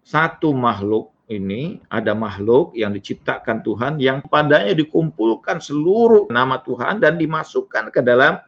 satu 0.00 0.56
makhluk 0.56 1.12
ini 1.28 1.78
ada 1.92 2.16
makhluk 2.16 2.74
yang 2.74 2.90
diciptakan 2.96 3.62
Tuhan 3.62 4.00
yang 4.02 4.24
padanya 4.24 4.74
dikumpulkan 4.74 5.62
seluruh 5.62 6.26
nama 6.32 6.58
Tuhan 6.64 6.98
dan 6.98 7.20
dimasukkan 7.20 7.94
ke 7.94 8.00
dalam 8.02 8.40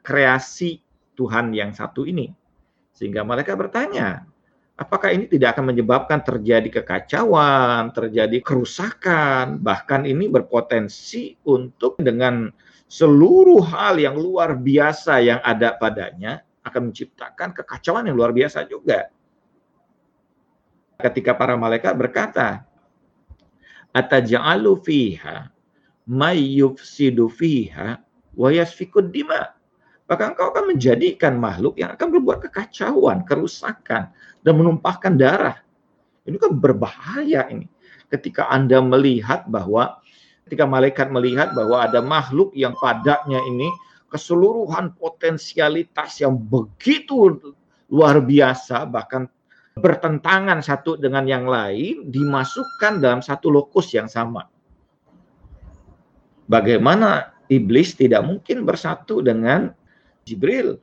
kreasi 0.00 0.80
Tuhan 1.14 1.52
yang 1.52 1.76
satu 1.76 2.08
ini. 2.08 2.32
Sehingga 2.96 3.24
mereka 3.24 3.56
bertanya, 3.56 4.24
apakah 4.80 5.12
ini 5.12 5.28
tidak 5.28 5.56
akan 5.56 5.76
menyebabkan 5.76 6.24
terjadi 6.24 6.80
kekacauan, 6.80 7.92
terjadi 7.92 8.40
kerusakan, 8.40 9.60
bahkan 9.60 10.08
ini 10.08 10.32
berpotensi 10.32 11.36
untuk 11.44 12.00
dengan 12.00 12.48
seluruh 12.90 13.60
hal 13.60 14.00
yang 14.00 14.16
luar 14.16 14.56
biasa 14.56 15.20
yang 15.22 15.40
ada 15.44 15.76
padanya 15.78 16.42
akan 16.64 16.90
menciptakan 16.90 17.54
kekacauan 17.54 18.08
yang 18.08 18.16
luar 18.16 18.32
biasa 18.34 18.64
juga. 18.66 19.12
ketika 21.00 21.32
para 21.32 21.56
malaikat 21.56 21.96
berkata, 21.96 22.60
"Ataj'alu 23.88 24.76
fiha 24.84 25.48
may 26.04 26.60
yufsidu 26.60 27.32
fiha 27.32 27.96
wa 28.36 28.48
yasfikud 28.52 29.08
dima." 29.08 29.59
Maka 30.10 30.34
engkau 30.34 30.50
akan 30.50 30.74
menjadikan 30.74 31.38
makhluk 31.38 31.78
yang 31.78 31.94
akan 31.94 32.10
berbuat 32.10 32.50
kekacauan, 32.50 33.22
kerusakan, 33.22 34.10
dan 34.42 34.54
menumpahkan 34.58 35.14
darah. 35.14 35.62
Ini 36.26 36.34
kan 36.34 36.58
berbahaya 36.58 37.46
ini. 37.46 37.70
Ketika 38.10 38.50
Anda 38.50 38.82
melihat 38.82 39.46
bahwa, 39.46 40.02
ketika 40.50 40.66
malaikat 40.66 41.14
melihat 41.14 41.54
bahwa 41.54 41.86
ada 41.86 42.02
makhluk 42.02 42.50
yang 42.58 42.74
padanya 42.74 43.38
ini 43.46 43.70
keseluruhan 44.10 44.98
potensialitas 44.98 46.18
yang 46.18 46.34
begitu 46.34 47.38
luar 47.86 48.18
biasa, 48.18 48.90
bahkan 48.90 49.30
bertentangan 49.78 50.58
satu 50.58 50.98
dengan 50.98 51.22
yang 51.30 51.46
lain, 51.46 52.10
dimasukkan 52.10 52.98
dalam 52.98 53.22
satu 53.22 53.46
lokus 53.46 53.94
yang 53.94 54.10
sama. 54.10 54.50
Bagaimana 56.50 57.30
iblis 57.46 57.94
tidak 57.94 58.26
mungkin 58.26 58.66
bersatu 58.66 59.22
dengan 59.22 59.70
Jibril. 60.30 60.78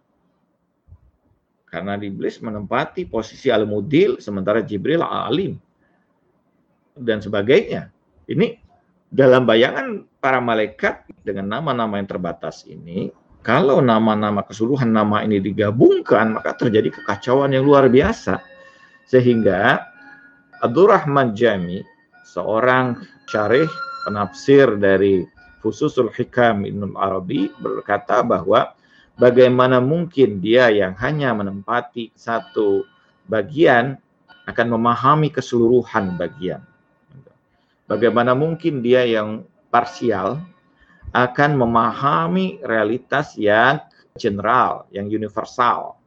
Karena 1.67 1.99
iblis 1.99 2.39
menempati 2.39 3.07
posisi 3.07 3.51
al-mudil 3.51 4.19
sementara 4.19 4.63
Jibril 4.63 5.03
alim 5.03 5.59
dan 6.95 7.19
sebagainya. 7.23 7.91
Ini 8.27 8.59
dalam 9.07 9.47
bayangan 9.47 10.03
para 10.19 10.39
malaikat 10.43 11.07
dengan 11.23 11.59
nama-nama 11.59 11.99
yang 11.99 12.07
terbatas 12.07 12.67
ini, 12.67 13.11
kalau 13.43 13.79
nama-nama 13.79 14.43
keseluruhan 14.43 14.91
nama 14.91 15.23
ini 15.23 15.39
digabungkan, 15.39 16.35
maka 16.35 16.55
terjadi 16.55 16.91
kekacauan 16.91 17.55
yang 17.55 17.63
luar 17.63 17.87
biasa. 17.87 18.43
Sehingga 19.07 19.87
Abdurrahman 20.59 21.31
Jami, 21.31 21.79
seorang 22.27 22.99
syarih 23.31 23.71
penafsir 24.03 24.75
dari 24.75 25.23
Fususul 25.63 26.11
Hikam 26.11 26.67
Ibn 26.67 26.95
Arabi 26.95 27.51
berkata 27.59 28.19
bahwa 28.23 28.76
bagaimana 29.17 29.81
mungkin 29.81 30.39
dia 30.39 30.69
yang 30.69 30.93
hanya 31.01 31.33
menempati 31.33 32.13
satu 32.13 32.85
bagian 33.27 33.97
akan 34.47 34.67
memahami 34.79 35.27
keseluruhan 35.33 36.15
bagian. 36.15 36.63
Bagaimana 37.89 38.31
mungkin 38.31 38.79
dia 38.79 39.03
yang 39.03 39.43
parsial 39.67 40.39
akan 41.11 41.51
memahami 41.59 42.63
realitas 42.63 43.35
yang 43.35 43.83
general, 44.15 44.87
yang 44.91 45.07
universal. 45.07 45.99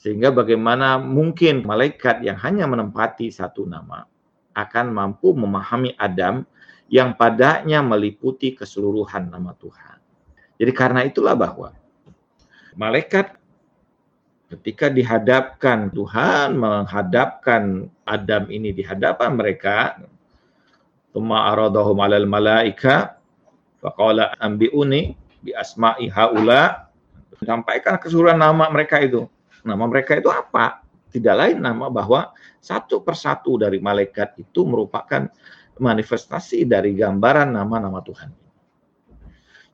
Sehingga 0.00 0.32
bagaimana 0.32 0.96
mungkin 0.96 1.66
malaikat 1.66 2.24
yang 2.24 2.40
hanya 2.40 2.64
menempati 2.64 3.28
satu 3.28 3.68
nama 3.68 4.08
akan 4.56 4.86
mampu 4.90 5.36
memahami 5.36 5.94
Adam 6.00 6.42
yang 6.90 7.14
padanya 7.14 7.84
meliputi 7.84 8.56
keseluruhan 8.56 9.30
nama 9.30 9.54
Tuhan. 9.54 9.99
Jadi 10.60 10.72
karena 10.76 11.08
itulah 11.08 11.32
bahwa 11.32 11.72
malaikat 12.76 13.32
ketika 14.52 14.92
dihadapkan 14.92 15.88
Tuhan 15.88 16.60
menghadapkan 16.60 17.88
Adam 18.04 18.52
ini 18.52 18.76
di 18.76 18.84
hadapan 18.84 19.40
mereka 19.40 19.96
Tuma 21.10 21.50
aradahum 21.50 21.98
alal 21.98 22.26
malaika 22.26 23.18
faqala 23.82 24.30
ambiuni 24.38 25.18
bi 25.42 25.50
asma'i 25.50 26.06
haula 26.06 26.86
sampaikan 27.42 27.98
keseluruhan 27.98 28.38
nama 28.38 28.70
mereka 28.70 29.02
itu. 29.02 29.26
Nama 29.66 29.84
mereka 29.90 30.14
itu 30.14 30.30
apa? 30.30 30.86
Tidak 31.10 31.34
lain 31.34 31.58
nama 31.58 31.90
bahwa 31.90 32.30
satu 32.62 33.02
persatu 33.02 33.58
dari 33.58 33.82
malaikat 33.82 34.38
itu 34.38 34.62
merupakan 34.62 35.26
manifestasi 35.82 36.62
dari 36.62 36.94
gambaran 36.94 37.50
nama-nama 37.50 37.98
Tuhan. 38.06 38.30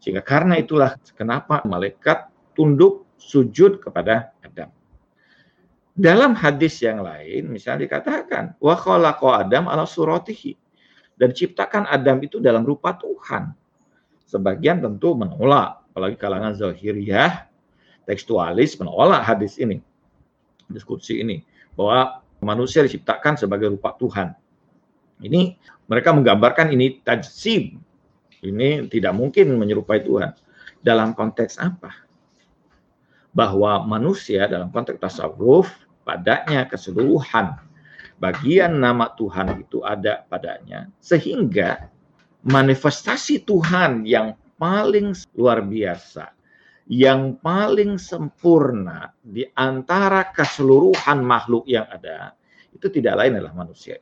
Sehingga 0.01 0.23
karena 0.23 0.61
itulah 0.61 0.97
kenapa 1.17 1.65
malaikat 1.67 2.31
tunduk 2.57 3.09
sujud 3.17 3.83
kepada 3.83 4.33
Adam. 4.45 4.71
Dalam 5.97 6.37
hadis 6.37 6.77
yang 6.85 7.01
lain 7.01 7.49
misalnya 7.49 7.89
dikatakan 7.89 8.53
wa 8.61 8.77
khalaqa 8.77 9.49
Adam 9.49 9.65
ala 9.73 9.89
suratihi 9.89 10.53
dan 11.17 11.33
ciptakan 11.33 11.89
Adam 11.89 12.21
itu 12.21 12.37
dalam 12.39 12.63
rupa 12.63 12.93
Tuhan. 13.01 13.57
Sebagian 14.29 14.85
tentu 14.85 15.17
menolak, 15.17 15.89
apalagi 15.95 16.21
kalangan 16.21 16.53
Zahiriyah, 16.53 17.49
tekstualis 18.05 18.77
menolak 18.77 19.25
hadis 19.25 19.57
ini, 19.57 19.81
diskusi 20.69 21.25
ini, 21.25 21.41
bahwa 21.73 22.21
manusia 22.45 22.85
diciptakan 22.85 23.41
sebagai 23.41 23.73
rupa 23.73 23.97
Tuhan. 23.97 24.37
Ini 25.25 25.57
mereka 25.89 26.13
menggambarkan 26.13 26.75
ini 26.77 27.01
tajsim, 27.01 27.81
ini 28.49 28.87
tidak 28.87 29.13
mungkin 29.13 29.59
menyerupai 29.59 30.03
Tuhan. 30.07 30.33
Dalam 30.81 31.13
konteks 31.19 31.59
apa? 31.59 31.93
Bahwa 33.35 33.83
manusia 33.85 34.47
dalam 34.47 34.71
konteks 34.71 35.03
tasawuf 35.03 35.69
padanya 36.07 36.65
keseluruhan 36.71 37.59
bagian 38.17 38.81
nama 38.81 39.13
Tuhan 39.13 39.61
itu 39.61 39.85
ada 39.85 40.25
padanya 40.25 40.89
sehingga 41.03 41.91
manifestasi 42.47 43.45
Tuhan 43.45 44.09
yang 44.09 44.39
paling 44.57 45.13
luar 45.37 45.61
biasa 45.61 46.33
yang 46.87 47.35
paling 47.43 47.99
sempurna 47.99 49.11
di 49.19 49.43
antara 49.59 50.31
keseluruhan 50.31 51.19
makhluk 51.19 51.67
yang 51.67 51.85
ada 51.91 52.33
itu 52.71 52.87
tidak 52.93 53.19
lain 53.19 53.41
adalah 53.41 53.67
manusia. 53.67 53.99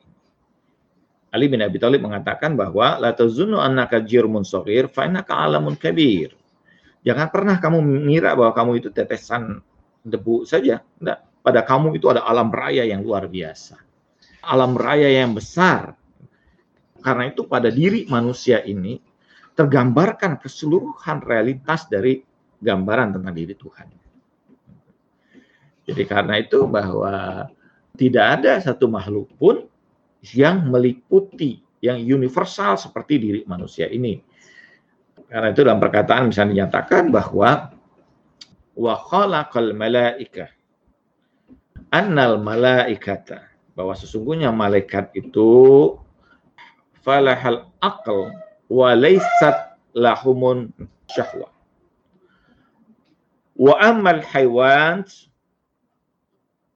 Ali 1.34 1.50
bin 1.50 1.58
Abi 1.66 1.82
Thalib 1.82 2.06
mengatakan 2.06 2.54
bahwa 2.54 2.94
la 3.02 3.10
tazunnu 3.10 3.58
annaka 3.58 3.98
jirmun 3.98 4.46
shaghir 4.46 4.86
fa 4.86 5.02
innaka 5.10 5.34
alamun 5.34 5.74
kabir. 5.74 6.30
Jangan 7.02 7.26
pernah 7.34 7.58
kamu 7.58 7.82
mengira 7.82 8.38
bahwa 8.38 8.54
kamu 8.54 8.70
itu 8.78 8.88
tetesan 8.94 9.58
debu 10.06 10.46
saja. 10.46 10.78
Tidak. 10.78 11.18
Pada 11.42 11.60
kamu 11.66 11.98
itu 11.98 12.06
ada 12.06 12.22
alam 12.22 12.54
raya 12.54 12.86
yang 12.86 13.02
luar 13.02 13.26
biasa. 13.26 13.76
Alam 14.46 14.78
raya 14.78 15.10
yang 15.10 15.34
besar. 15.34 15.98
Karena 17.02 17.28
itu 17.28 17.44
pada 17.44 17.68
diri 17.68 18.06
manusia 18.08 18.62
ini 18.64 18.96
tergambarkan 19.58 20.38
keseluruhan 20.38 21.20
realitas 21.20 21.90
dari 21.90 22.22
gambaran 22.62 23.20
tentang 23.20 23.34
diri 23.34 23.52
Tuhan. 23.58 23.88
Jadi 25.84 26.02
karena 26.08 26.40
itu 26.40 26.64
bahwa 26.64 27.44
tidak 27.98 28.40
ada 28.40 28.56
satu 28.64 28.88
makhluk 28.88 29.28
pun 29.36 29.68
yang 30.32 30.72
meliputi, 30.72 31.60
yang 31.84 32.00
universal 32.00 32.80
seperti 32.80 33.20
diri 33.20 33.40
manusia 33.44 33.84
ini. 33.92 34.16
Karena 35.28 35.52
itu 35.52 35.60
dalam 35.60 35.82
perkataan 35.82 36.32
misalnya 36.32 36.64
dinyatakan 36.64 37.12
bahwa 37.12 37.74
wa 38.74 38.94
khalaqal 38.96 39.76
malaika 39.76 40.48
annal 41.94 42.40
malaikata 42.40 43.46
bahwa 43.74 43.94
sesungguhnya 43.94 44.54
malaikat 44.54 45.10
itu 45.14 45.94
falahal 47.02 47.70
aql 47.82 48.30
wa 48.70 48.90
laysat 48.94 49.78
lahumun 49.94 50.70
syahwa 51.10 51.50
wa 53.54 53.74
amal 53.78 54.18
haywan 54.22 55.06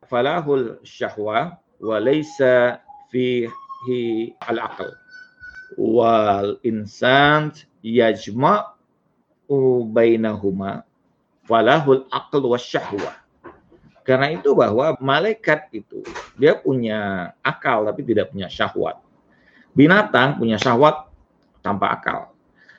falahul 0.07 0.79
syahwa 0.87 1.59
wa 1.83 1.97
laysa 1.99 2.83
fihi 3.13 4.33
al-aql. 4.45 4.93
Wal 5.77 6.57
insan 6.65 7.53
yajma'u 7.85 9.59
bainahuma 9.89 10.85
falahul 11.45 12.05
aql 12.13 12.43
wa 12.45 12.59
syahwa. 12.61 13.13
Karena 14.05 14.33
itu 14.33 14.57
bahwa 14.57 14.97
malaikat 15.05 15.69
itu 15.77 16.01
dia 16.41 16.57
punya 16.57 17.33
akal 17.45 17.85
tapi 17.85 18.01
tidak 18.09 18.33
punya 18.33 18.49
syahwat. 18.49 18.97
Binatang 19.77 20.41
punya 20.41 20.57
syahwat 20.57 21.13
tanpa 21.61 21.93
akal. 21.93 22.33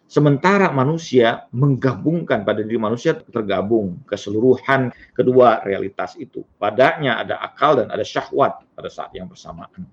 Sementara 0.09 0.73
manusia 0.73 1.45
menggabungkan 1.53 2.41
pada 2.41 2.65
diri 2.65 2.81
manusia 2.81 3.13
tergabung 3.13 4.01
keseluruhan 4.09 4.89
kedua 5.13 5.61
realitas 5.61 6.17
itu. 6.17 6.41
Padanya 6.57 7.21
ada 7.21 7.37
akal 7.45 7.77
dan 7.77 7.93
ada 7.93 8.01
syahwat 8.01 8.65
pada 8.73 8.89
saat 8.89 9.13
yang 9.13 9.29
bersamaan 9.29 9.85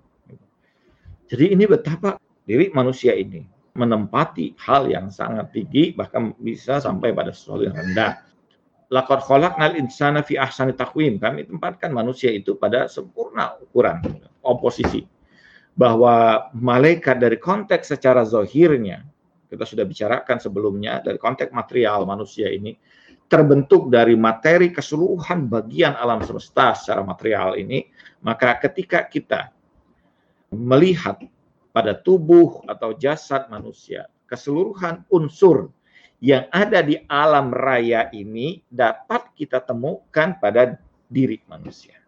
jadi 1.27 1.59
ini 1.59 1.67
betapa 1.67 2.23
diri 2.47 2.71
manusia 2.71 3.13
ini 3.15 3.43
menempati 3.77 4.57
hal 4.63 4.89
yang 4.89 5.13
sangat 5.13 5.53
tinggi 5.53 5.93
bahkan 5.93 6.33
bisa 6.41 6.81
sampai 6.81 7.13
pada 7.13 7.31
sesuatu 7.31 7.69
yang 7.69 7.77
rendah. 7.77 8.25
Lakot 8.89 9.21
khalaqnal 9.27 9.75
insana 9.77 10.23
fi 10.23 10.39
ahsani 10.39 10.73
takwim. 10.73 11.19
Kami 11.19 11.45
tempatkan 11.45 11.91
manusia 11.91 12.31
itu 12.31 12.55
pada 12.57 12.87
sempurna 12.87 13.59
ukuran 13.59 14.01
oposisi. 14.47 15.05
Bahwa 15.77 16.49
malaikat 16.57 17.21
dari 17.21 17.37
konteks 17.37 17.93
secara 17.93 18.25
zohirnya, 18.25 19.05
kita 19.51 19.67
sudah 19.69 19.85
bicarakan 19.85 20.41
sebelumnya, 20.41 21.05
dari 21.05 21.21
konteks 21.21 21.53
material 21.53 22.09
manusia 22.09 22.49
ini, 22.49 22.79
terbentuk 23.27 23.91
dari 23.93 24.15
materi 24.17 24.73
keseluruhan 24.73 25.51
bagian 25.51 25.99
alam 25.99 26.23
semesta 26.25 26.73
secara 26.73 27.03
material 27.05 27.59
ini, 27.59 27.85
maka 28.25 28.57
ketika 28.63 29.05
kita 29.05 29.53
melihat 30.53 31.23
pada 31.75 31.93
tubuh 31.93 32.65
atau 32.65 32.97
jasad 32.97 33.47
manusia, 33.53 34.09
keseluruhan 34.25 35.05
unsur 35.13 35.71
yang 36.25 36.49
ada 36.49 36.81
di 36.81 36.97
alam 37.05 37.53
raya 37.53 38.09
ini 38.17 38.65
dapat 38.73 39.37
kita 39.37 39.61
temukan 39.61 40.41
pada 40.41 40.81
diri 41.07 41.39
manusia. 41.45 42.01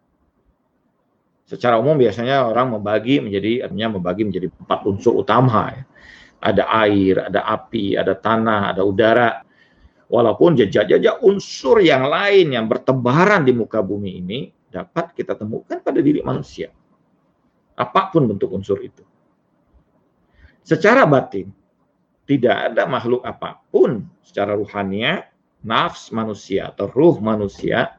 Secara 1.45 1.81
umum 1.81 1.97
biasanya 1.97 2.45
orang 2.45 2.77
membagi 2.77 3.21
menjadi 3.21 3.65
artinya 3.65 3.97
membagi 3.97 4.21
menjadi 4.21 4.47
empat 4.53 4.79
unsur 4.85 5.17
utama 5.17 5.73
ya. 5.73 5.83
Ada 6.39 6.63
air, 6.87 7.27
ada 7.27 7.41
api, 7.51 7.99
ada 7.99 8.15
tanah, 8.15 8.71
ada 8.71 8.85
udara. 8.85 9.43
Walaupun 10.09 10.55
jejak-jejak 10.55 11.21
unsur 11.25 11.83
yang 11.83 12.07
lain 12.07 12.53
yang 12.53 12.65
bertebaran 12.65 13.43
di 13.43 13.53
muka 13.53 13.83
bumi 13.83 14.23
ini 14.23 14.39
dapat 14.69 15.13
kita 15.17 15.37
temukan 15.37 15.81
pada 15.81 15.99
diri 16.01 16.21
manusia. 16.21 16.69
Apa 17.79 18.11
pun 18.11 18.27
bentuk 18.27 18.51
unsur 18.51 18.83
itu. 18.83 19.07
Secara 20.67 21.07
batin, 21.07 21.47
tidak 22.27 22.75
ada 22.75 22.83
makhluk 22.85 23.23
apa 23.25 23.63
pun 23.71 24.05
secara 24.21 24.53
ruhania, 24.53 25.25
nafs 25.63 26.11
manusia 26.13 26.69
atau 26.69 26.91
ruh 26.91 27.17
manusia 27.23 27.97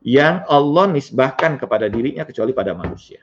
yang 0.00 0.42
Allah 0.48 0.90
nisbahkan 0.90 1.60
kepada 1.60 1.86
dirinya 1.86 2.24
kecuali 2.24 2.50
pada 2.56 2.72
manusia. 2.72 3.20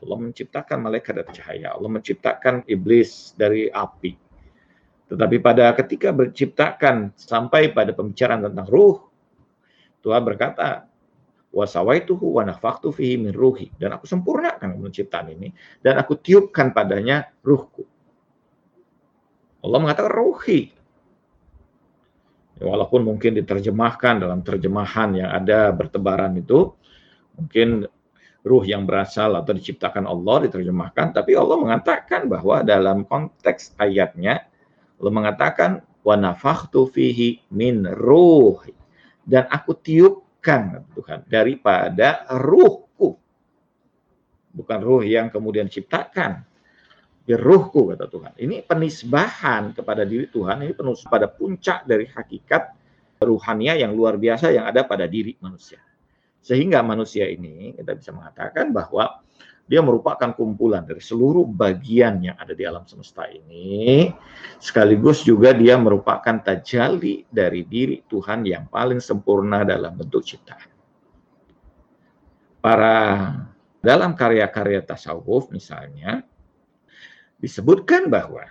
Allah 0.00 0.16
menciptakan 0.16 0.78
malaikat 0.80 1.12
dari 1.12 1.30
cahaya, 1.36 1.76
Allah 1.76 1.90
menciptakan 1.92 2.64
iblis 2.64 3.36
dari 3.36 3.68
api. 3.68 4.16
Tetapi 5.12 5.36
pada 5.42 5.74
ketika 5.76 6.14
menciptakan 6.14 7.12
sampai 7.18 7.74
pada 7.74 7.92
pembicaraan 7.92 8.46
tentang 8.46 8.66
ruh, 8.70 8.96
Tuhan 10.00 10.22
berkata, 10.24 10.89
wasawaituhu 11.50 12.38
wa 12.38 12.46
nafaktu 12.46 12.94
fihi 12.94 13.18
min 13.18 13.34
ruhi 13.34 13.74
dan 13.82 13.98
aku 13.98 14.06
sempurnakan 14.06 14.78
penciptaan 14.78 15.34
ini 15.34 15.50
dan 15.82 15.98
aku 15.98 16.14
tiupkan 16.18 16.70
padanya 16.70 17.26
ruhku. 17.42 17.82
Allah 19.60 19.78
mengatakan 19.82 20.12
ruhi. 20.14 20.72
Ya, 22.60 22.64
walaupun 22.68 23.04
mungkin 23.04 23.36
diterjemahkan 23.40 24.20
dalam 24.20 24.40
terjemahan 24.44 25.16
yang 25.16 25.32
ada 25.32 25.72
bertebaran 25.72 26.36
itu, 26.36 26.72
mungkin 27.36 27.88
ruh 28.40 28.64
yang 28.64 28.88
berasal 28.88 29.36
atau 29.36 29.52
diciptakan 29.52 30.08
Allah 30.08 30.48
diterjemahkan, 30.48 31.12
tapi 31.12 31.36
Allah 31.36 31.56
mengatakan 31.60 32.28
bahwa 32.28 32.64
dalam 32.64 33.04
konteks 33.04 33.76
ayatnya, 33.80 34.44
Allah 35.00 35.12
mengatakan 35.12 35.70
wa 36.04 36.16
nafakhtu 36.16 36.88
fihi 36.88 37.44
min 37.52 37.84
ruh 37.84 38.60
dan 39.28 39.44
aku 39.52 39.76
tiupkan 40.40 40.88
Tuhan 40.96 41.20
daripada 41.28 42.24
ruhku 42.32 43.20
bukan 44.56 44.80
ruh 44.80 45.04
yang 45.04 45.28
kemudian 45.28 45.68
diciptakan 45.68 46.48
Biruhku 47.20 47.94
kata 47.94 48.10
Tuhan. 48.10 48.32
Ini 48.42 48.64
penisbahan 48.66 49.76
kepada 49.76 50.02
diri 50.02 50.26
Tuhan, 50.32 50.66
ini 50.66 50.72
penuh 50.74 50.98
pada 51.06 51.28
puncak 51.30 51.86
dari 51.86 52.08
hakikat 52.08 52.74
ruhania 53.22 53.76
yang 53.76 53.92
luar 53.94 54.16
biasa 54.16 54.50
yang 54.50 54.66
ada 54.66 54.82
pada 54.82 55.06
diri 55.06 55.36
manusia. 55.38 55.78
Sehingga 56.40 56.80
manusia 56.82 57.28
ini 57.28 57.76
kita 57.76 57.92
bisa 57.94 58.10
mengatakan 58.10 58.72
bahwa 58.74 59.20
dia 59.70 59.78
merupakan 59.78 60.34
kumpulan 60.34 60.82
dari 60.82 60.98
seluruh 60.98 61.46
bagian 61.46 62.18
yang 62.18 62.34
ada 62.34 62.58
di 62.58 62.66
alam 62.66 62.82
semesta 62.90 63.30
ini, 63.30 64.10
sekaligus 64.58 65.22
juga 65.22 65.54
dia 65.54 65.78
merupakan 65.78 66.42
tajali 66.42 67.22
dari 67.30 67.62
diri 67.62 68.02
Tuhan 68.02 68.42
yang 68.42 68.66
paling 68.66 68.98
sempurna 68.98 69.62
dalam 69.62 69.94
bentuk 69.94 70.26
ciptaan. 70.26 70.74
Para 72.58 72.98
dalam 73.78 74.18
karya-karya 74.18 74.82
tasawuf 74.82 75.54
misalnya, 75.54 76.26
disebutkan 77.38 78.10
bahwa 78.10 78.50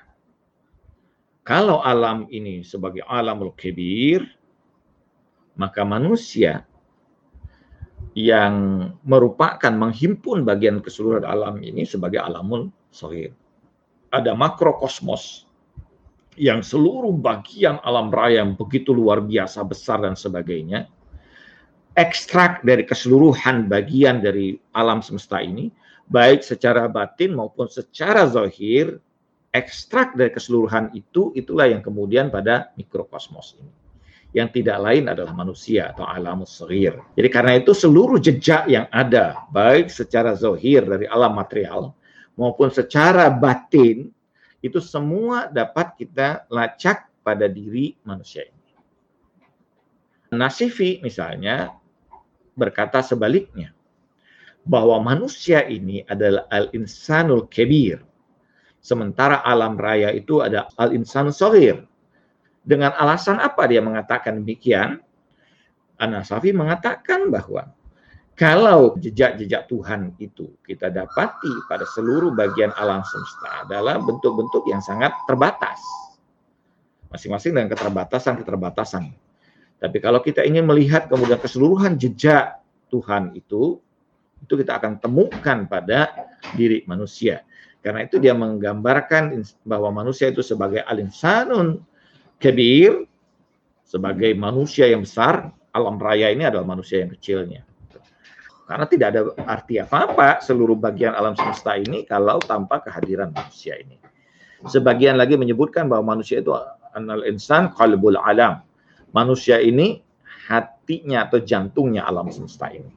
kalau 1.43 1.83
alam 1.83 2.31
ini 2.31 2.63
sebagai 2.63 3.03
alamul 3.03 3.51
kebir, 3.59 4.23
maka 5.59 5.83
manusia 5.83 6.63
yang 8.17 8.89
merupakan 9.05 9.69
menghimpun 9.69 10.41
bagian 10.45 10.81
keseluruhan 10.81 11.25
alam 11.25 11.61
ini 11.61 11.85
sebagai 11.85 12.21
alamul 12.21 12.73
sohir. 12.89 13.33
Ada 14.09 14.33
makrokosmos 14.33 15.45
yang 16.39 16.65
seluruh 16.65 17.13
bagian 17.13 17.77
alam 17.85 18.09
raya 18.09 18.41
yang 18.41 18.57
begitu 18.57 18.95
luar 18.95 19.21
biasa 19.21 19.61
besar 19.67 20.01
dan 20.01 20.17
sebagainya, 20.17 20.89
ekstrak 21.93 22.65
dari 22.65 22.87
keseluruhan 22.87 23.67
bagian 23.69 24.23
dari 24.23 24.57
alam 24.73 25.03
semesta 25.03 25.43
ini 25.43 25.69
baik 26.09 26.41
secara 26.41 26.89
batin 26.89 27.37
maupun 27.37 27.69
secara 27.69 28.25
zahir, 28.25 28.97
ekstrak 29.53 30.17
dari 30.17 30.33
keseluruhan 30.33 30.89
itu, 30.97 31.29
itulah 31.37 31.69
yang 31.69 31.85
kemudian 31.85 32.33
pada 32.33 32.73
mikrokosmos 32.75 33.57
ini. 33.61 33.78
Yang 34.29 34.61
tidak 34.61 34.77
lain 34.85 35.09
adalah 35.09 35.33
manusia 35.33 35.89
atau 35.89 36.05
alam 36.05 36.45
serir. 36.45 37.01
Jadi 37.17 37.29
karena 37.33 37.57
itu 37.57 37.73
seluruh 37.73 38.21
jejak 38.21 38.69
yang 38.69 38.85
ada, 38.93 39.49
baik 39.49 39.89
secara 39.89 40.37
zahir 40.37 40.85
dari 40.85 41.09
alam 41.09 41.33
material, 41.33 41.97
maupun 42.37 42.69
secara 42.69 43.33
batin, 43.33 44.13
itu 44.61 44.77
semua 44.77 45.49
dapat 45.49 45.97
kita 45.97 46.45
lacak 46.53 47.09
pada 47.25 47.49
diri 47.49 47.97
manusia 48.05 48.45
ini. 48.45 48.59
Nasifi 50.29 51.01
misalnya 51.01 51.73
berkata 52.53 53.01
sebaliknya 53.01 53.73
bahwa 54.61 55.01
manusia 55.01 55.65
ini 55.65 56.05
adalah 56.05 56.45
al-insanul 56.53 57.49
kebir. 57.49 58.05
Sementara 58.77 59.41
alam 59.41 59.73
raya 59.73 60.13
itu 60.13 60.45
ada 60.45 60.69
al-insan 60.77 61.33
sohir. 61.33 61.88
Dengan 62.63 62.93
alasan 62.95 63.39
apa 63.39 63.65
dia 63.65 63.79
mengatakan 63.79 64.43
demikian? 64.43 64.99
Anasafi 65.99 66.55
mengatakan 66.55 67.27
bahwa 67.27 67.75
kalau 68.39 68.95
jejak-jejak 68.95 69.67
Tuhan 69.67 70.15
itu 70.15 70.47
kita 70.63 70.87
dapati 70.87 71.51
pada 71.67 71.83
seluruh 71.83 72.31
bagian 72.31 72.71
alam 72.79 73.03
semesta 73.03 73.67
adalah 73.67 73.99
bentuk-bentuk 73.99 74.63
yang 74.71 74.79
sangat 74.79 75.11
terbatas. 75.27 75.75
Masing-masing 77.11 77.51
dengan 77.51 77.75
keterbatasan-keterbatasan. 77.75 79.11
Tapi 79.79 79.97
kalau 79.99 80.23
kita 80.23 80.47
ingin 80.47 80.63
melihat 80.63 81.11
kemudian 81.11 81.35
keseluruhan 81.35 81.99
jejak 81.99 82.63
Tuhan 82.87 83.35
itu, 83.35 83.83
itu 84.39 84.53
kita 84.55 84.79
akan 84.79 85.03
temukan 85.03 85.67
pada 85.67 86.31
diri 86.55 86.87
manusia. 86.87 87.43
Karena 87.83 88.07
itu 88.07 88.23
dia 88.23 88.35
menggambarkan 88.35 89.35
bahwa 89.67 89.91
manusia 89.91 90.31
itu 90.31 90.39
sebagai 90.43 90.83
alinsanun 90.83 91.79
kebir, 92.39 93.05
sebagai 93.85 94.31
manusia 94.33 94.87
yang 94.87 95.03
besar, 95.03 95.51
alam 95.75 95.99
raya 95.99 96.31
ini 96.31 96.47
adalah 96.47 96.65
manusia 96.65 97.03
yang 97.03 97.11
kecilnya. 97.13 97.67
Karena 98.69 98.85
tidak 98.85 99.07
ada 99.11 99.21
arti 99.49 99.81
apa-apa 99.81 100.45
seluruh 100.45 100.77
bagian 100.77 101.17
alam 101.17 101.33
semesta 101.33 101.73
ini 101.73 102.05
kalau 102.05 102.37
tanpa 102.37 102.85
kehadiran 102.85 103.33
manusia 103.33 103.73
ini. 103.81 103.97
Sebagian 104.69 105.17
lagi 105.17 105.39
menyebutkan 105.41 105.89
bahwa 105.89 106.13
manusia 106.13 106.41
itu 106.41 106.53
anal 106.93 107.25
insan 107.25 107.73
qalbul 107.73 108.17
alam. 108.17 108.61
Manusia 109.09 109.57
ini 109.57 110.05
hatinya 110.45 111.25
atau 111.25 111.41
jantungnya 111.41 112.05
alam 112.05 112.29
semesta 112.29 112.69
ini. 112.69 112.93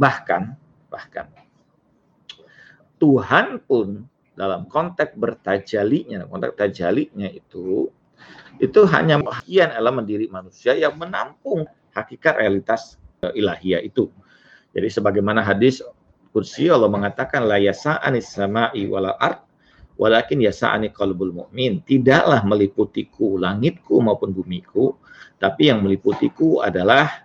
Bahkan, 0.00 0.42
bahkan 0.88 1.28
Tuhan 3.04 3.60
pun 3.68 4.08
dalam 4.34 4.66
konteks 4.66 5.14
bertajalinya, 5.14 6.26
konteks 6.26 6.58
tajalinya 6.58 7.30
itu, 7.30 7.90
itu 8.58 8.80
hanya 8.90 9.18
bagian 9.22 9.74
elemen 9.74 10.06
diri 10.06 10.26
manusia 10.30 10.74
yang 10.74 10.94
menampung 10.98 11.66
hakikat 11.94 12.38
realitas 12.38 12.98
eh, 13.22 13.34
ilahiyah 13.34 13.82
itu. 13.82 14.10
Jadi 14.74 14.90
sebagaimana 14.90 15.42
hadis 15.42 15.82
kursi 16.34 16.66
Allah 16.66 16.90
mengatakan 16.90 17.46
la 17.46 17.62
yasa'ani 17.62 18.18
sama'i 18.18 18.90
wala 18.90 19.14
ard 19.22 19.38
walakin 19.94 20.42
yasa'ani 20.42 20.90
qalbul 20.90 21.30
mu'min. 21.30 21.82
Tidaklah 21.86 22.42
meliputiku 22.42 23.38
langitku 23.38 24.02
maupun 24.02 24.34
bumiku, 24.34 24.98
tapi 25.38 25.70
yang 25.70 25.86
meliputiku 25.86 26.58
adalah 26.62 27.22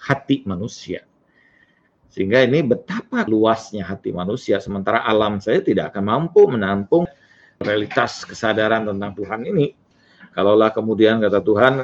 hati 0.00 0.44
manusia. 0.48 1.04
Sehingga 2.08 2.40
ini 2.40 2.64
betapa 2.64 3.28
luasnya 3.28 3.84
hati 3.84 4.10
manusia, 4.10 4.58
sementara 4.58 5.04
alam 5.04 5.38
saya 5.44 5.60
tidak 5.60 5.92
akan 5.92 6.04
mampu 6.08 6.48
menampung 6.48 7.04
realitas 7.60 8.24
kesadaran 8.24 8.88
tentang 8.88 9.12
Tuhan 9.12 9.44
ini. 9.44 9.76
Kalaulah 10.32 10.72
kemudian 10.72 11.20
kata 11.20 11.42
Tuhan, 11.44 11.74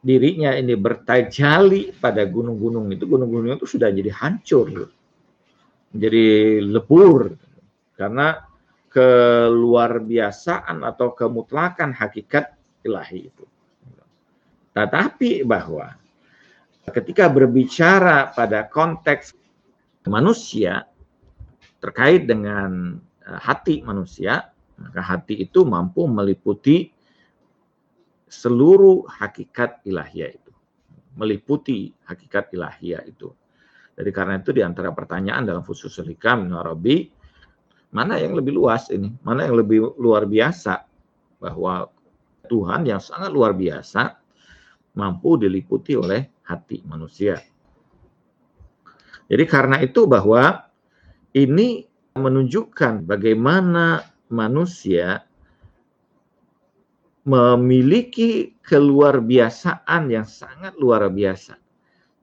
dirinya 0.00 0.56
ini 0.56 0.72
bertajali 0.74 1.92
pada 2.00 2.24
gunung-gunung 2.24 2.88
itu, 2.90 3.04
gunung-gunung 3.04 3.60
itu 3.60 3.68
sudah 3.68 3.92
jadi 3.92 4.08
hancur, 4.10 4.88
jadi 5.92 6.58
lebur, 6.64 7.36
karena 8.00 8.48
keluar 8.88 10.00
biasaan 10.02 10.82
atau 10.82 11.12
kemutlakan 11.12 11.92
hakikat 11.94 12.56
ilahi 12.82 13.28
itu. 13.28 13.44
Tetapi 14.72 15.44
bahwa 15.44 15.99
ketika 16.90 17.30
berbicara 17.30 18.34
pada 18.34 18.66
konteks 18.66 19.34
manusia 20.06 20.86
terkait 21.80 22.28
dengan 22.28 23.00
eh, 23.24 23.40
hati 23.40 23.80
manusia, 23.82 24.52
maka 24.80 25.00
hati 25.00 25.40
itu 25.40 25.64
mampu 25.64 26.04
meliputi 26.04 26.92
seluruh 28.30 29.04
hakikat 29.10 29.82
ilahiyah 29.84 30.30
itu. 30.36 30.52
Meliputi 31.18 31.90
hakikat 32.06 32.54
ilahiyah 32.54 33.02
itu. 33.04 33.34
Jadi 33.98 34.10
karena 34.14 34.38
itu 34.38 34.54
di 34.54 34.62
antara 34.64 34.94
pertanyaan 34.94 35.44
dalam 35.44 35.60
fusus 35.66 35.92
hikam 36.00 36.48
Arabi, 36.54 37.10
mana 37.90 38.16
yang 38.16 38.38
lebih 38.38 38.54
luas 38.54 38.88
ini? 38.88 39.10
Mana 39.26 39.44
yang 39.44 39.60
lebih 39.60 39.98
luar 39.98 40.24
biasa? 40.24 40.86
Bahwa 41.42 41.90
Tuhan 42.46 42.86
yang 42.86 43.02
sangat 43.02 43.34
luar 43.34 43.52
biasa 43.52 44.19
mampu 44.96 45.38
diliputi 45.38 45.94
oleh 45.94 46.42
hati 46.46 46.82
manusia. 46.86 47.38
Jadi 49.30 49.44
karena 49.46 49.78
itu 49.78 50.10
bahwa 50.10 50.66
ini 51.36 51.86
menunjukkan 52.18 53.06
bagaimana 53.06 54.02
manusia 54.26 55.22
memiliki 57.22 58.58
keluar 58.58 59.22
biasaan 59.22 60.10
yang 60.10 60.26
sangat 60.26 60.74
luar 60.82 61.06
biasa. 61.06 61.54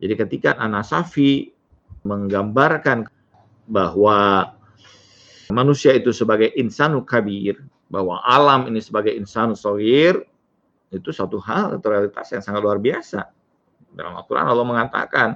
Jadi 0.03 0.13
ketika 0.19 0.59
Anasafi 0.59 1.55
menggambarkan 2.03 3.07
bahwa 3.71 4.51
manusia 5.47 5.95
itu 5.95 6.11
sebagai 6.11 6.51
insanu 6.59 7.07
kabir, 7.07 7.63
bahwa 7.87 8.19
alam 8.27 8.67
ini 8.67 8.83
sebagai 8.83 9.15
insanu 9.15 9.55
sohir, 9.55 10.27
itu 10.91 11.11
satu 11.11 11.37
hal 11.43 11.77
atau 11.77 11.87
realitas 11.91 12.31
yang 12.31 12.43
sangat 12.43 12.61
luar 12.63 12.79
biasa. 12.79 13.27
Dalam 13.91 14.15
Al-Quran 14.15 14.47
Allah 14.47 14.67
mengatakan 14.67 15.29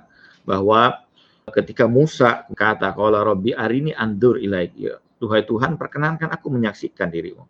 bahwa 0.48 1.04
ketika 1.52 1.86
Musa 1.86 2.48
kata, 2.56 2.96
Qala 2.96 3.26
Rabbi 3.28 3.52
arini 3.52 3.92
andur 3.92 4.40
ilaik. 4.40 4.72
Ya, 4.80 4.96
Tuhai 5.22 5.46
Tuhan, 5.46 5.78
perkenankan 5.78 6.32
aku 6.34 6.50
menyaksikan 6.50 7.12
dirimu. 7.12 7.46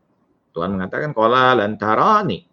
Tuhan 0.52 0.76
mengatakan, 0.76 1.16
Qala 1.16 1.56
lantarani, 1.56 2.44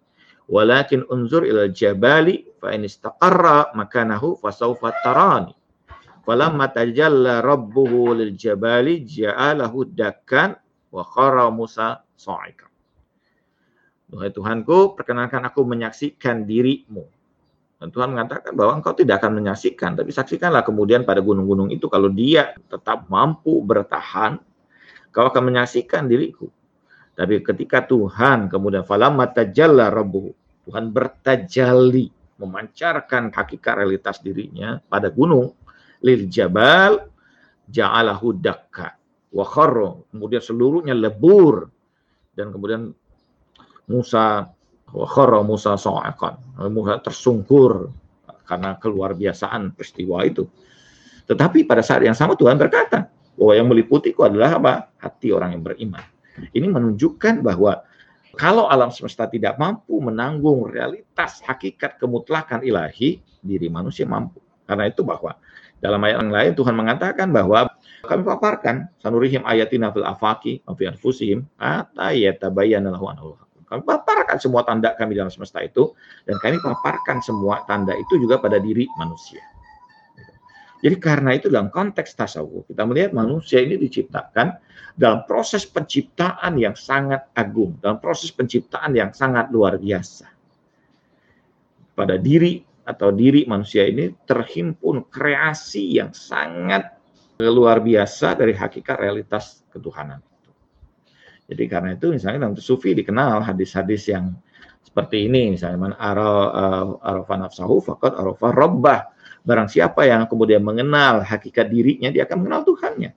walakin 0.46 1.02
unzur 1.08 1.42
ila 1.42 1.66
jabali, 1.72 2.46
fa 2.60 2.70
in 2.76 2.86
istaqarra 2.86 3.74
makanahu 3.74 4.38
fasawfa 4.38 4.94
tarani. 5.02 5.56
Falamma 6.28 6.68
tajalla 6.68 7.40
rabbuhu 7.40 8.12
lil 8.12 8.36
jabali 8.36 9.00
ja'alahu 9.00 9.96
dakkan 9.96 10.60
wa 10.92 11.00
khara 11.00 11.48
Musa 11.48 12.04
sa'ika. 12.20 12.67
Duhai 14.08 14.32
Tuhanku, 14.32 14.96
perkenankan 14.96 15.44
aku 15.44 15.68
menyaksikan 15.68 16.48
dirimu. 16.48 17.04
Dan 17.78 17.94
Tuhan 17.94 18.10
mengatakan 18.10 18.56
bahwa 18.58 18.80
engkau 18.80 18.96
tidak 18.96 19.22
akan 19.22 19.38
menyaksikan, 19.38 19.94
tapi 19.94 20.10
saksikanlah 20.10 20.66
kemudian 20.66 21.06
pada 21.06 21.22
gunung-gunung 21.22 21.70
itu 21.70 21.86
kalau 21.86 22.10
dia 22.10 22.56
tetap 22.66 23.06
mampu 23.06 23.62
bertahan, 23.62 24.40
kau 25.14 25.30
akan 25.30 25.52
menyaksikan 25.52 26.10
diriku. 26.10 26.50
Tapi 27.14 27.38
ketika 27.44 27.86
Tuhan 27.86 28.50
kemudian 28.50 28.82
falamma 28.82 29.30
tajalla 29.30 29.94
rabbuhu, 29.94 30.34
Tuhan 30.66 30.90
bertajali, 30.90 32.10
memancarkan 32.42 33.30
hakikat 33.30 33.74
realitas 33.78 34.18
dirinya 34.24 34.82
pada 34.90 35.12
gunung, 35.14 35.54
lil 36.02 36.26
jabal 36.30 37.06
ja'alahu 37.70 38.38
dakka 38.38 38.96
wa 39.28 39.44
kemudian 40.08 40.40
seluruhnya 40.40 40.96
lebur 40.96 41.68
dan 42.32 42.48
kemudian 42.48 42.96
Musa 43.88 44.48
wa 44.92 45.06
kharra 45.08 45.40
Musa 45.42 45.76
sa'aqan. 45.76 46.64
Musa 46.70 47.00
tersungkur 47.00 47.88
karena 48.48 48.76
keluar 48.80 49.12
biasaan 49.12 49.76
peristiwa 49.76 50.24
itu. 50.24 50.48
Tetapi 51.28 51.68
pada 51.68 51.84
saat 51.84 52.00
yang 52.00 52.16
sama 52.16 52.32
Tuhan 52.36 52.56
berkata 52.56 53.12
bahwa 53.36 53.52
yang 53.52 53.68
meliputiku 53.68 54.24
adalah 54.24 54.56
apa? 54.56 54.88
Hati 54.96 55.28
orang 55.28 55.52
yang 55.52 55.62
beriman. 55.64 56.00
Ini 56.56 56.64
menunjukkan 56.72 57.44
bahwa 57.44 57.84
kalau 58.38 58.70
alam 58.70 58.88
semesta 58.88 59.26
tidak 59.28 59.58
mampu 59.60 59.98
menanggung 60.00 60.70
realitas 60.70 61.42
hakikat 61.44 61.98
kemutlakan 62.00 62.62
ilahi, 62.64 63.20
diri 63.42 63.68
manusia 63.68 64.06
mampu. 64.06 64.40
Karena 64.64 64.88
itu 64.88 65.04
bahwa 65.04 65.36
dalam 65.82 66.02
ayat 66.04 66.22
yang 66.22 66.32
lain 66.32 66.52
Tuhan 66.54 66.74
mengatakan 66.74 67.28
bahwa 67.30 67.70
kami 68.06 68.22
paparkan 68.22 68.88
sanurihim 69.02 69.42
ayatina 69.46 69.90
fil 69.90 70.06
afaki 70.06 70.62
wa 70.66 70.74
fi 70.74 70.90
anfusihim 70.90 71.46
hatta 71.58 72.14
kami 73.68 73.84
paparkan 73.84 74.40
semua 74.40 74.64
tanda 74.64 74.96
kami 74.96 75.14
dalam 75.14 75.28
semesta 75.28 75.60
itu 75.60 75.92
dan 76.24 76.40
kami 76.40 76.56
paparkan 76.58 77.20
semua 77.20 77.62
tanda 77.68 77.92
itu 77.92 78.16
juga 78.16 78.40
pada 78.40 78.56
diri 78.56 78.88
manusia. 78.96 79.44
Jadi 80.78 80.96
karena 81.02 81.34
itu 81.34 81.50
dalam 81.50 81.68
konteks 81.68 82.14
tasawuf 82.14 82.64
kita 82.70 82.86
melihat 82.86 83.10
manusia 83.12 83.60
ini 83.60 83.76
diciptakan 83.76 84.56
dalam 84.94 85.26
proses 85.26 85.66
penciptaan 85.66 86.54
yang 86.58 86.74
sangat 86.78 87.28
agung, 87.34 87.76
dalam 87.82 87.98
proses 87.98 88.30
penciptaan 88.30 88.94
yang 88.94 89.10
sangat 89.10 89.50
luar 89.50 89.76
biasa. 89.78 90.26
Pada 91.98 92.14
diri 92.14 92.62
atau 92.88 93.12
diri 93.12 93.44
manusia 93.44 93.84
ini 93.84 94.14
terhimpun 94.24 95.10
kreasi 95.12 95.98
yang 95.98 96.14
sangat 96.14 96.94
luar 97.42 97.84
biasa 97.84 98.38
dari 98.38 98.54
hakikat 98.54 98.96
realitas 98.96 99.62
ketuhanan. 99.70 100.18
Jadi 101.48 101.64
karena 101.64 101.96
itu 101.96 102.12
misalnya 102.12 102.44
dalam 102.44 102.54
sufi 102.60 102.92
dikenal 102.92 103.40
hadis-hadis 103.40 104.12
yang 104.12 104.36
seperti 104.84 105.32
ini 105.32 105.56
misalnya 105.56 105.80
man 105.80 105.92
uh, 105.96 107.00
arafa 107.00 107.34
nafsahu 107.40 107.80
faqad 107.80 108.20
arafa 108.20 108.52
rabbah. 108.52 109.00
Barang 109.48 109.64
siapa 109.64 110.04
yang 110.04 110.28
kemudian 110.28 110.60
mengenal 110.60 111.24
hakikat 111.24 111.72
dirinya 111.72 112.12
dia 112.12 112.28
akan 112.28 112.44
mengenal 112.44 112.68
Tuhannya. 112.68 113.10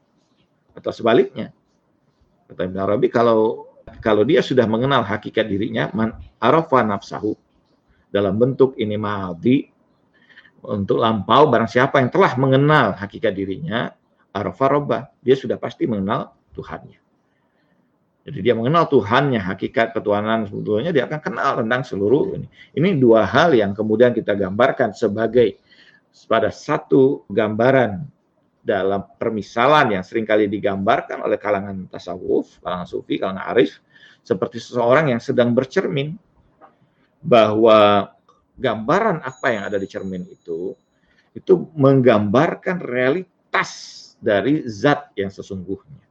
Atau 0.72 0.96
sebaliknya. 0.96 1.52
Kata 2.48 2.72
Ibn 2.72 2.78
Arabi 2.80 3.12
kalau 3.12 3.67
kalau 4.00 4.24
dia 4.24 4.39
sudah 4.39 4.63
mengenal 4.63 5.04
hakikat 5.04 5.52
dirinya 5.52 5.91
man 5.91 6.15
arafa 6.39 6.88
nafsahu 6.88 7.36
dalam 8.08 8.39
bentuk 8.39 8.80
ini 8.80 8.96
maldi 8.96 9.67
untuk 10.63 11.02
lampau 11.02 11.50
barang 11.52 11.67
siapa 11.67 12.00
yang 12.00 12.13
telah 12.13 12.32
mengenal 12.39 12.96
hakikat 12.96 13.34
dirinya 13.34 13.91
arafa 14.32 15.12
dia 15.20 15.36
sudah 15.36 15.60
pasti 15.60 15.89
mengenal 15.89 16.32
Tuhannya 16.56 17.11
jadi 18.21 18.39
dia 18.41 18.53
mengenal 18.53 18.86
Tuhannya 18.86 19.41
hakikat 19.41 19.97
ketuhanan 19.97 20.45
sebetulnya 20.45 20.93
dia 20.93 21.10
akan 21.10 21.19
kenal 21.21 21.51
tentang 21.65 21.81
seluruh 21.81 22.38
ini 22.38 22.47
ini 22.77 22.89
dua 23.01 23.25
hal 23.25 23.53
yang 23.57 23.73
kemudian 23.73 24.13
kita 24.13 24.38
gambarkan 24.38 24.93
sebagai 24.93 25.57
pada 26.29 26.53
satu 26.53 27.25
gambaran 27.31 28.03
dalam 28.62 29.01
permisalan 29.17 29.97
yang 29.97 30.03
sering 30.05 30.23
kali 30.23 30.45
digambarkan 30.45 31.25
oleh 31.25 31.41
kalangan 31.41 31.89
tasawuf, 31.89 32.62
kalangan 32.62 32.86
sufi, 32.86 33.17
kalangan 33.17 33.49
arif, 33.49 33.81
seperti 34.21 34.62
seseorang 34.62 35.10
yang 35.10 35.21
sedang 35.21 35.57
bercermin 35.57 36.13
bahwa 37.25 38.12
gambaran 38.57 39.25
apa 39.25 39.47
yang 39.49 39.63
ada 39.65 39.81
di 39.81 39.89
cermin 39.89 40.25
itu 40.29 40.77
itu 41.34 41.53
menggambarkan 41.73 42.84
realitas 42.86 43.97
dari 44.21 44.62
zat 44.69 45.10
yang 45.17 45.34
sesungguhnya. 45.34 46.11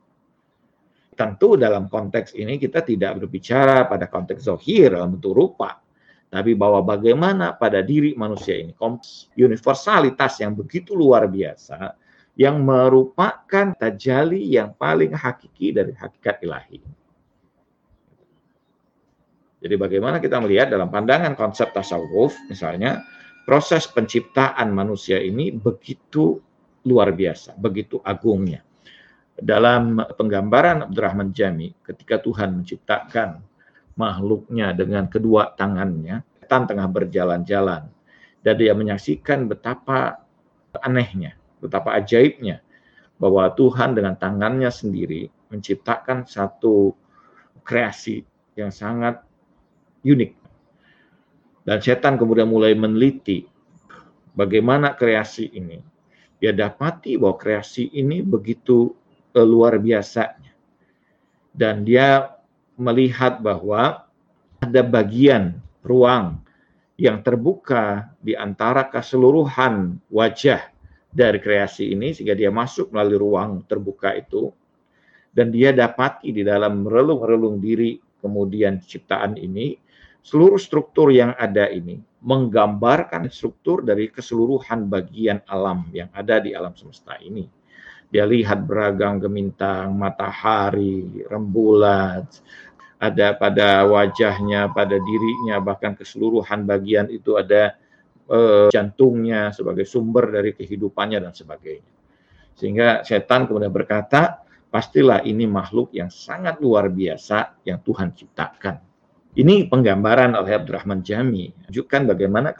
Tentu 1.20 1.52
dalam 1.60 1.84
konteks 1.84 2.32
ini 2.32 2.56
kita 2.56 2.80
tidak 2.80 3.20
berbicara 3.20 3.84
pada 3.84 4.08
konteks 4.08 4.48
zohir 4.48 4.96
dalam 4.96 5.20
bentuk 5.20 5.36
rupa, 5.36 5.76
tapi 6.32 6.56
bahwa 6.56 6.80
bagaimana 6.80 7.52
pada 7.52 7.84
diri 7.84 8.16
manusia 8.16 8.56
ini 8.56 8.72
universalitas 9.36 10.40
yang 10.40 10.56
begitu 10.56 10.96
luar 10.96 11.28
biasa 11.28 11.92
yang 12.40 12.64
merupakan 12.64 13.76
tajali 13.76 14.48
yang 14.48 14.72
paling 14.72 15.12
hakiki 15.12 15.76
dari 15.76 15.92
hakikat 15.92 16.40
ilahi. 16.40 16.80
Jadi 19.60 19.74
bagaimana 19.76 20.24
kita 20.24 20.40
melihat 20.40 20.72
dalam 20.72 20.88
pandangan 20.88 21.36
konsep 21.36 21.68
tasawuf, 21.76 22.32
misalnya 22.48 23.04
proses 23.44 23.84
penciptaan 23.92 24.72
manusia 24.72 25.20
ini 25.20 25.52
begitu 25.52 26.40
luar 26.88 27.12
biasa, 27.12 27.60
begitu 27.60 28.00
agungnya. 28.08 28.64
Dalam 29.40 29.96
penggambaran 30.20 30.84
Abdurrahman 30.84 31.32
Jami, 31.32 31.72
ketika 31.80 32.20
Tuhan 32.20 32.60
menciptakan 32.60 33.40
makhluknya 33.96 34.76
dengan 34.76 35.08
kedua 35.08 35.56
tangannya, 35.56 36.20
setan 36.44 36.68
tengah 36.68 36.88
berjalan-jalan, 36.92 37.88
dan 38.44 38.54
dia 38.60 38.76
menyaksikan 38.76 39.48
betapa 39.48 40.20
anehnya, 40.84 41.40
betapa 41.60 41.96
ajaibnya, 41.96 42.60
bahwa 43.16 43.48
Tuhan 43.52 43.96
dengan 43.96 44.16
tangannya 44.16 44.68
sendiri 44.68 45.28
menciptakan 45.48 46.28
satu 46.28 46.92
kreasi 47.64 48.24
yang 48.56 48.72
sangat 48.72 49.24
unik. 50.04 50.32
Dan 51.64 51.78
setan 51.80 52.16
kemudian 52.16 52.48
mulai 52.48 52.72
meneliti 52.72 53.44
bagaimana 54.32 54.96
kreasi 54.96 55.48
ini. 55.52 55.80
Dia 56.40 56.56
dapati 56.56 57.20
bahwa 57.20 57.36
kreasi 57.36 57.92
ini 57.92 58.24
begitu 58.24 58.96
luar 59.34 59.78
biasanya. 59.78 60.52
Dan 61.50 61.82
dia 61.82 62.30
melihat 62.78 63.42
bahwa 63.42 64.06
ada 64.60 64.82
bagian 64.84 65.58
ruang 65.82 66.40
yang 67.00 67.24
terbuka 67.24 68.12
di 68.20 68.36
antara 68.36 68.84
keseluruhan 68.88 69.96
wajah 70.12 70.60
dari 71.10 71.40
kreasi 71.40 71.96
ini 71.96 72.12
sehingga 72.12 72.36
dia 72.36 72.52
masuk 72.52 72.92
melalui 72.92 73.18
ruang 73.18 73.50
terbuka 73.66 74.14
itu 74.14 74.52
dan 75.32 75.50
dia 75.50 75.72
dapati 75.72 76.30
di 76.30 76.44
dalam 76.44 76.86
relung-relung 76.86 77.58
diri 77.58 77.98
kemudian 78.20 78.78
ciptaan 78.84 79.34
ini 79.40 79.74
seluruh 80.20 80.60
struktur 80.60 81.08
yang 81.08 81.32
ada 81.40 81.66
ini 81.72 81.98
menggambarkan 82.20 83.32
struktur 83.32 83.80
dari 83.80 84.12
keseluruhan 84.12 84.86
bagian 84.92 85.40
alam 85.48 85.88
yang 85.96 86.12
ada 86.12 86.36
di 86.36 86.52
alam 86.52 86.76
semesta 86.76 87.16
ini. 87.24 87.48
Dia 88.10 88.26
lihat 88.26 88.66
beragam 88.66 89.22
gemintang, 89.22 89.94
matahari, 89.94 91.22
rembulan, 91.30 92.26
ada 93.00 93.32
pada 93.32 93.88
wajahnya, 93.88 94.68
pada 94.74 95.00
dirinya, 95.00 95.56
bahkan 95.62 95.96
keseluruhan 95.96 96.68
bagian 96.68 97.08
itu 97.08 97.38
ada 97.40 97.78
eh, 98.28 98.68
jantungnya 98.68 99.56
sebagai 99.56 99.88
sumber 99.88 100.28
dari 100.28 100.52
kehidupannya 100.52 101.22
dan 101.22 101.32
sebagainya. 101.32 101.90
Sehingga 102.60 103.00
setan 103.08 103.48
kemudian 103.48 103.72
berkata, 103.72 104.44
pastilah 104.68 105.24
ini 105.24 105.48
makhluk 105.48 105.96
yang 105.96 106.12
sangat 106.12 106.60
luar 106.60 106.92
biasa 106.92 107.64
yang 107.64 107.80
Tuhan 107.80 108.12
ciptakan. 108.12 108.76
Ini 109.32 109.70
penggambaran 109.70 110.36
oleh 110.36 110.60
Abdurrahman 110.60 111.00
Jami, 111.00 111.48
menunjukkan 111.48 112.02
bagaimana 112.04 112.52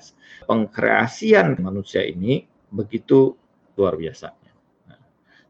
pengkreasian 0.48 1.60
manusia 1.60 2.00
ini 2.00 2.46
begitu 2.72 3.36
luar 3.76 3.98
biasa. 4.00 4.39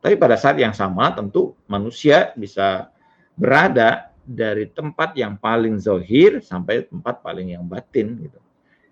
Tapi 0.01 0.17
pada 0.17 0.37
saat 0.41 0.57
yang 0.57 0.73
sama 0.73 1.13
tentu 1.13 1.53
manusia 1.69 2.33
bisa 2.33 2.89
berada 3.37 4.11
dari 4.25 4.69
tempat 4.69 5.13
yang 5.17 5.37
paling 5.37 5.77
zohir 5.77 6.41
sampai 6.41 6.89
tempat 6.89 7.21
paling 7.21 7.53
yang 7.57 7.65
batin 7.69 8.17
gitu. 8.25 8.41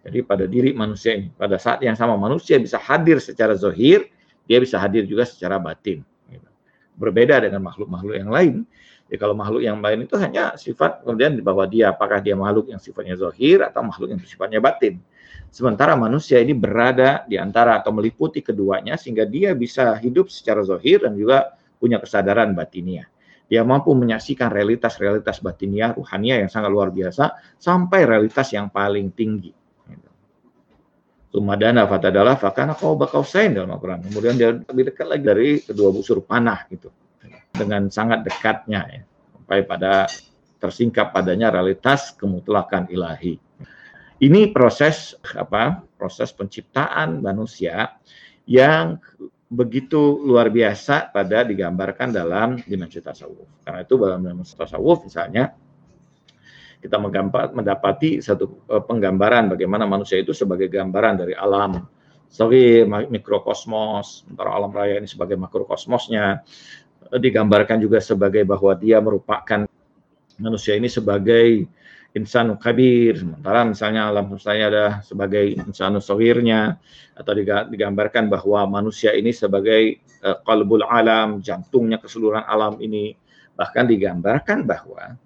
Jadi 0.04 0.18
pada 0.24 0.44
diri 0.48 0.72
manusia 0.72 1.16
ini, 1.16 1.28
pada 1.32 1.60
saat 1.60 1.84
yang 1.84 1.96
sama 1.96 2.16
manusia 2.16 2.56
bisa 2.56 2.80
hadir 2.80 3.20
secara 3.20 3.52
zohir, 3.56 4.08
dia 4.48 4.58
bisa 4.60 4.80
hadir 4.80 5.04
juga 5.04 5.28
secara 5.28 5.60
batin. 5.60 6.00
Gitu. 6.28 6.48
Berbeda 6.96 7.44
dengan 7.44 7.60
makhluk-makhluk 7.64 8.16
yang 8.16 8.32
lain. 8.32 8.54
Jadi 9.08 9.16
kalau 9.20 9.32
makhluk 9.36 9.64
yang 9.64 9.80
lain 9.80 10.04
itu 10.04 10.16
hanya 10.20 10.56
sifat 10.56 11.04
kemudian 11.04 11.36
di 11.36 11.44
bawah 11.44 11.64
dia, 11.68 11.92
apakah 11.92 12.20
dia 12.20 12.36
makhluk 12.36 12.68
yang 12.72 12.80
sifatnya 12.80 13.16
zohir 13.16 13.64
atau 13.64 13.80
makhluk 13.84 14.12
yang 14.12 14.20
sifatnya 14.20 14.60
batin. 14.60 15.00
Sementara 15.48 15.96
manusia 15.96 16.38
ini 16.38 16.52
berada 16.52 17.24
di 17.24 17.40
antara 17.40 17.80
atau 17.80 17.90
meliputi 17.90 18.44
keduanya 18.44 19.00
sehingga 19.00 19.24
dia 19.24 19.56
bisa 19.56 19.96
hidup 19.96 20.28
secara 20.28 20.60
zohir 20.60 21.08
dan 21.08 21.16
juga 21.16 21.56
punya 21.80 21.96
kesadaran 21.98 22.52
batiniah. 22.52 23.08
Dia 23.48 23.64
mampu 23.64 23.96
menyaksikan 23.96 24.52
realitas-realitas 24.52 25.40
batiniah, 25.40 25.96
ruhania 25.96 26.36
yang 26.44 26.52
sangat 26.52 26.68
luar 26.68 26.92
biasa, 26.92 27.32
sampai 27.56 28.04
realitas 28.04 28.52
yang 28.52 28.68
paling 28.68 29.08
tinggi. 29.16 29.56
Sumadana 31.28 31.84
fatadalah 31.84 32.40
fakana 32.40 32.72
kau 32.72 32.96
bakau 32.96 33.20
sain 33.20 33.52
dalam 33.52 33.72
Al-Quran. 33.72 34.04
Kemudian 34.04 34.34
dia 34.36 34.52
lebih 34.52 34.92
dekat 34.92 35.06
lagi 35.08 35.24
dari 35.24 35.48
kedua 35.60 35.92
busur 35.92 36.24
panah 36.24 36.64
gitu. 36.72 36.88
Dengan 37.52 37.88
sangat 37.92 38.24
dekatnya 38.24 38.80
ya. 38.88 39.02
Sampai 39.36 39.64
pada 39.64 40.08
tersingkap 40.60 41.12
padanya 41.12 41.52
realitas 41.52 42.16
kemutlakan 42.16 42.88
ilahi. 42.92 43.47
Ini 44.18 44.50
proses 44.50 45.14
apa? 45.38 45.82
Proses 45.94 46.34
penciptaan 46.34 47.22
manusia 47.22 47.98
yang 48.50 48.98
begitu 49.48 50.20
luar 50.20 50.52
biasa 50.52 51.08
pada 51.08 51.46
digambarkan 51.46 52.12
dalam 52.12 52.60
dimensi 52.66 53.00
tasawuf. 53.00 53.64
Karena 53.64 53.80
itu 53.86 53.94
dalam 53.96 54.20
dimensi 54.20 54.58
tasawuf 54.58 55.06
misalnya 55.06 55.54
kita 56.78 56.94
mendapati 57.54 58.22
satu 58.22 58.62
e, 58.70 58.76
penggambaran 58.86 59.50
bagaimana 59.50 59.82
manusia 59.82 60.22
itu 60.22 60.30
sebagai 60.30 60.70
gambaran 60.70 61.26
dari 61.26 61.34
alam 61.34 61.82
sebagai 62.28 62.84
mikrokosmos, 63.08 64.22
sementara 64.22 64.52
alam 64.52 64.70
raya 64.70 65.00
ini 65.00 65.08
sebagai 65.08 65.40
makrokosmosnya 65.40 66.44
digambarkan 67.08 67.80
juga 67.80 68.04
sebagai 68.04 68.44
bahwa 68.44 68.76
dia 68.76 69.00
merupakan 69.00 69.64
manusia 70.36 70.76
ini 70.76 70.92
sebagai 70.92 71.64
insan 72.16 72.56
kabir. 72.56 73.20
Sementara 73.20 73.66
misalnya 73.68 74.08
alam 74.08 74.32
semesta 74.32 74.56
ada 74.56 74.86
sebagai 75.04 75.56
insan 75.56 76.00
sawirnya 76.00 76.80
atau 77.18 77.32
digambarkan 77.68 78.32
bahwa 78.32 78.64
manusia 78.80 79.12
ini 79.12 79.34
sebagai 79.34 80.00
uh, 80.24 80.40
alam 80.88 81.44
jantungnya 81.44 82.00
keseluruhan 82.00 82.46
alam 82.48 82.80
ini. 82.80 83.12
Bahkan 83.58 83.90
digambarkan 83.90 84.64
bahwa 84.64 85.18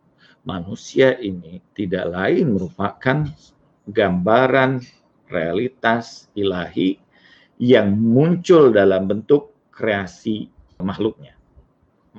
manusia 0.42 1.14
ini 1.20 1.60
tidak 1.76 2.08
lain 2.08 2.56
merupakan 2.56 3.28
gambaran 3.86 4.80
realitas 5.28 6.32
ilahi 6.32 6.96
yang 7.60 7.94
muncul 7.94 8.72
dalam 8.72 9.06
bentuk 9.06 9.52
kreasi 9.70 10.48
makhluknya. 10.82 11.36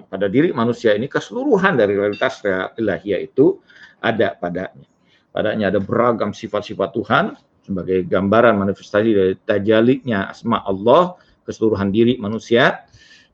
Pada 0.10 0.26
diri 0.26 0.50
manusia 0.50 0.98
ini 0.98 1.06
keseluruhan 1.06 1.78
dari 1.78 1.94
realitas 1.94 2.42
ilahiyah 2.78 3.22
itu 3.22 3.62
ada 4.04 4.36
padanya. 4.36 4.86
Padanya 5.34 5.72
ada 5.72 5.80
beragam 5.80 6.36
sifat-sifat 6.36 6.94
Tuhan 6.94 7.26
sebagai 7.64 8.04
gambaran 8.06 8.60
manifestasi 8.60 9.10
dari 9.16 9.34
tajaliknya 9.40 10.30
asma 10.30 10.62
Allah 10.68 11.16
keseluruhan 11.48 11.90
diri 11.90 12.20
manusia 12.20 12.84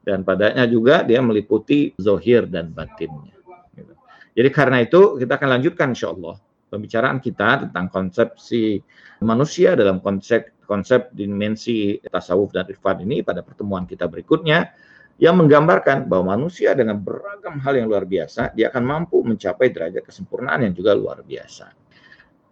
dan 0.06 0.24
padanya 0.24 0.64
juga 0.70 1.02
dia 1.04 1.20
meliputi 1.20 1.92
zohir 2.00 2.48
dan 2.48 2.72
batinnya. 2.72 3.36
Gitu. 3.74 3.94
Jadi 4.38 4.50
karena 4.54 4.86
itu 4.86 5.18
kita 5.18 5.36
akan 5.36 5.50
lanjutkan 5.60 5.92
insya 5.92 6.14
Allah 6.14 6.38
pembicaraan 6.70 7.18
kita 7.20 7.68
tentang 7.68 7.90
konsepsi 7.90 8.80
manusia 9.26 9.74
dalam 9.74 10.00
konsep 10.00 10.54
konsep 10.70 11.10
dimensi 11.18 11.98
tasawuf 12.06 12.54
dan 12.54 12.70
irfan 12.70 13.02
ini 13.02 13.26
pada 13.26 13.42
pertemuan 13.42 13.90
kita 13.90 14.06
berikutnya 14.06 14.70
yang 15.20 15.36
menggambarkan 15.36 16.08
bahwa 16.08 16.40
manusia 16.40 16.72
dengan 16.72 16.96
beragam 16.96 17.60
hal 17.60 17.76
yang 17.76 17.92
luar 17.92 18.08
biasa, 18.08 18.56
dia 18.56 18.72
akan 18.72 18.84
mampu 18.88 19.20
mencapai 19.20 19.68
derajat 19.68 20.08
kesempurnaan 20.08 20.64
yang 20.64 20.74
juga 20.74 20.96
luar 20.96 21.20
biasa. 21.28 21.76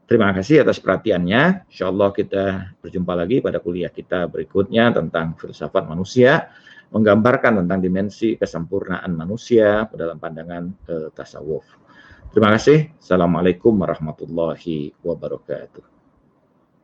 Terima 0.07 0.31
kasih 0.35 0.63
atas 0.67 0.79
perhatiannya. 0.79 1.67
Insya 1.67 1.91
Allah 1.91 2.11
kita 2.11 2.75
berjumpa 2.83 3.11
lagi 3.15 3.43
pada 3.43 3.59
kuliah 3.59 3.91
kita 3.91 4.27
berikutnya 4.27 4.91
tentang 4.91 5.35
filsafat 5.39 5.87
manusia, 5.87 6.51
menggambarkan 6.91 7.63
tentang 7.63 7.79
dimensi 7.83 8.39
kesempurnaan 8.39 9.11
manusia 9.15 9.87
dalam 9.91 10.19
pandangan 10.19 10.63
eh, 10.87 11.09
tasawuf. 11.11 11.63
Terima 12.31 12.55
kasih. 12.55 12.91
Assalamualaikum 12.99 13.75
warahmatullahi 13.79 14.95
wabarakatuh. 15.03 15.96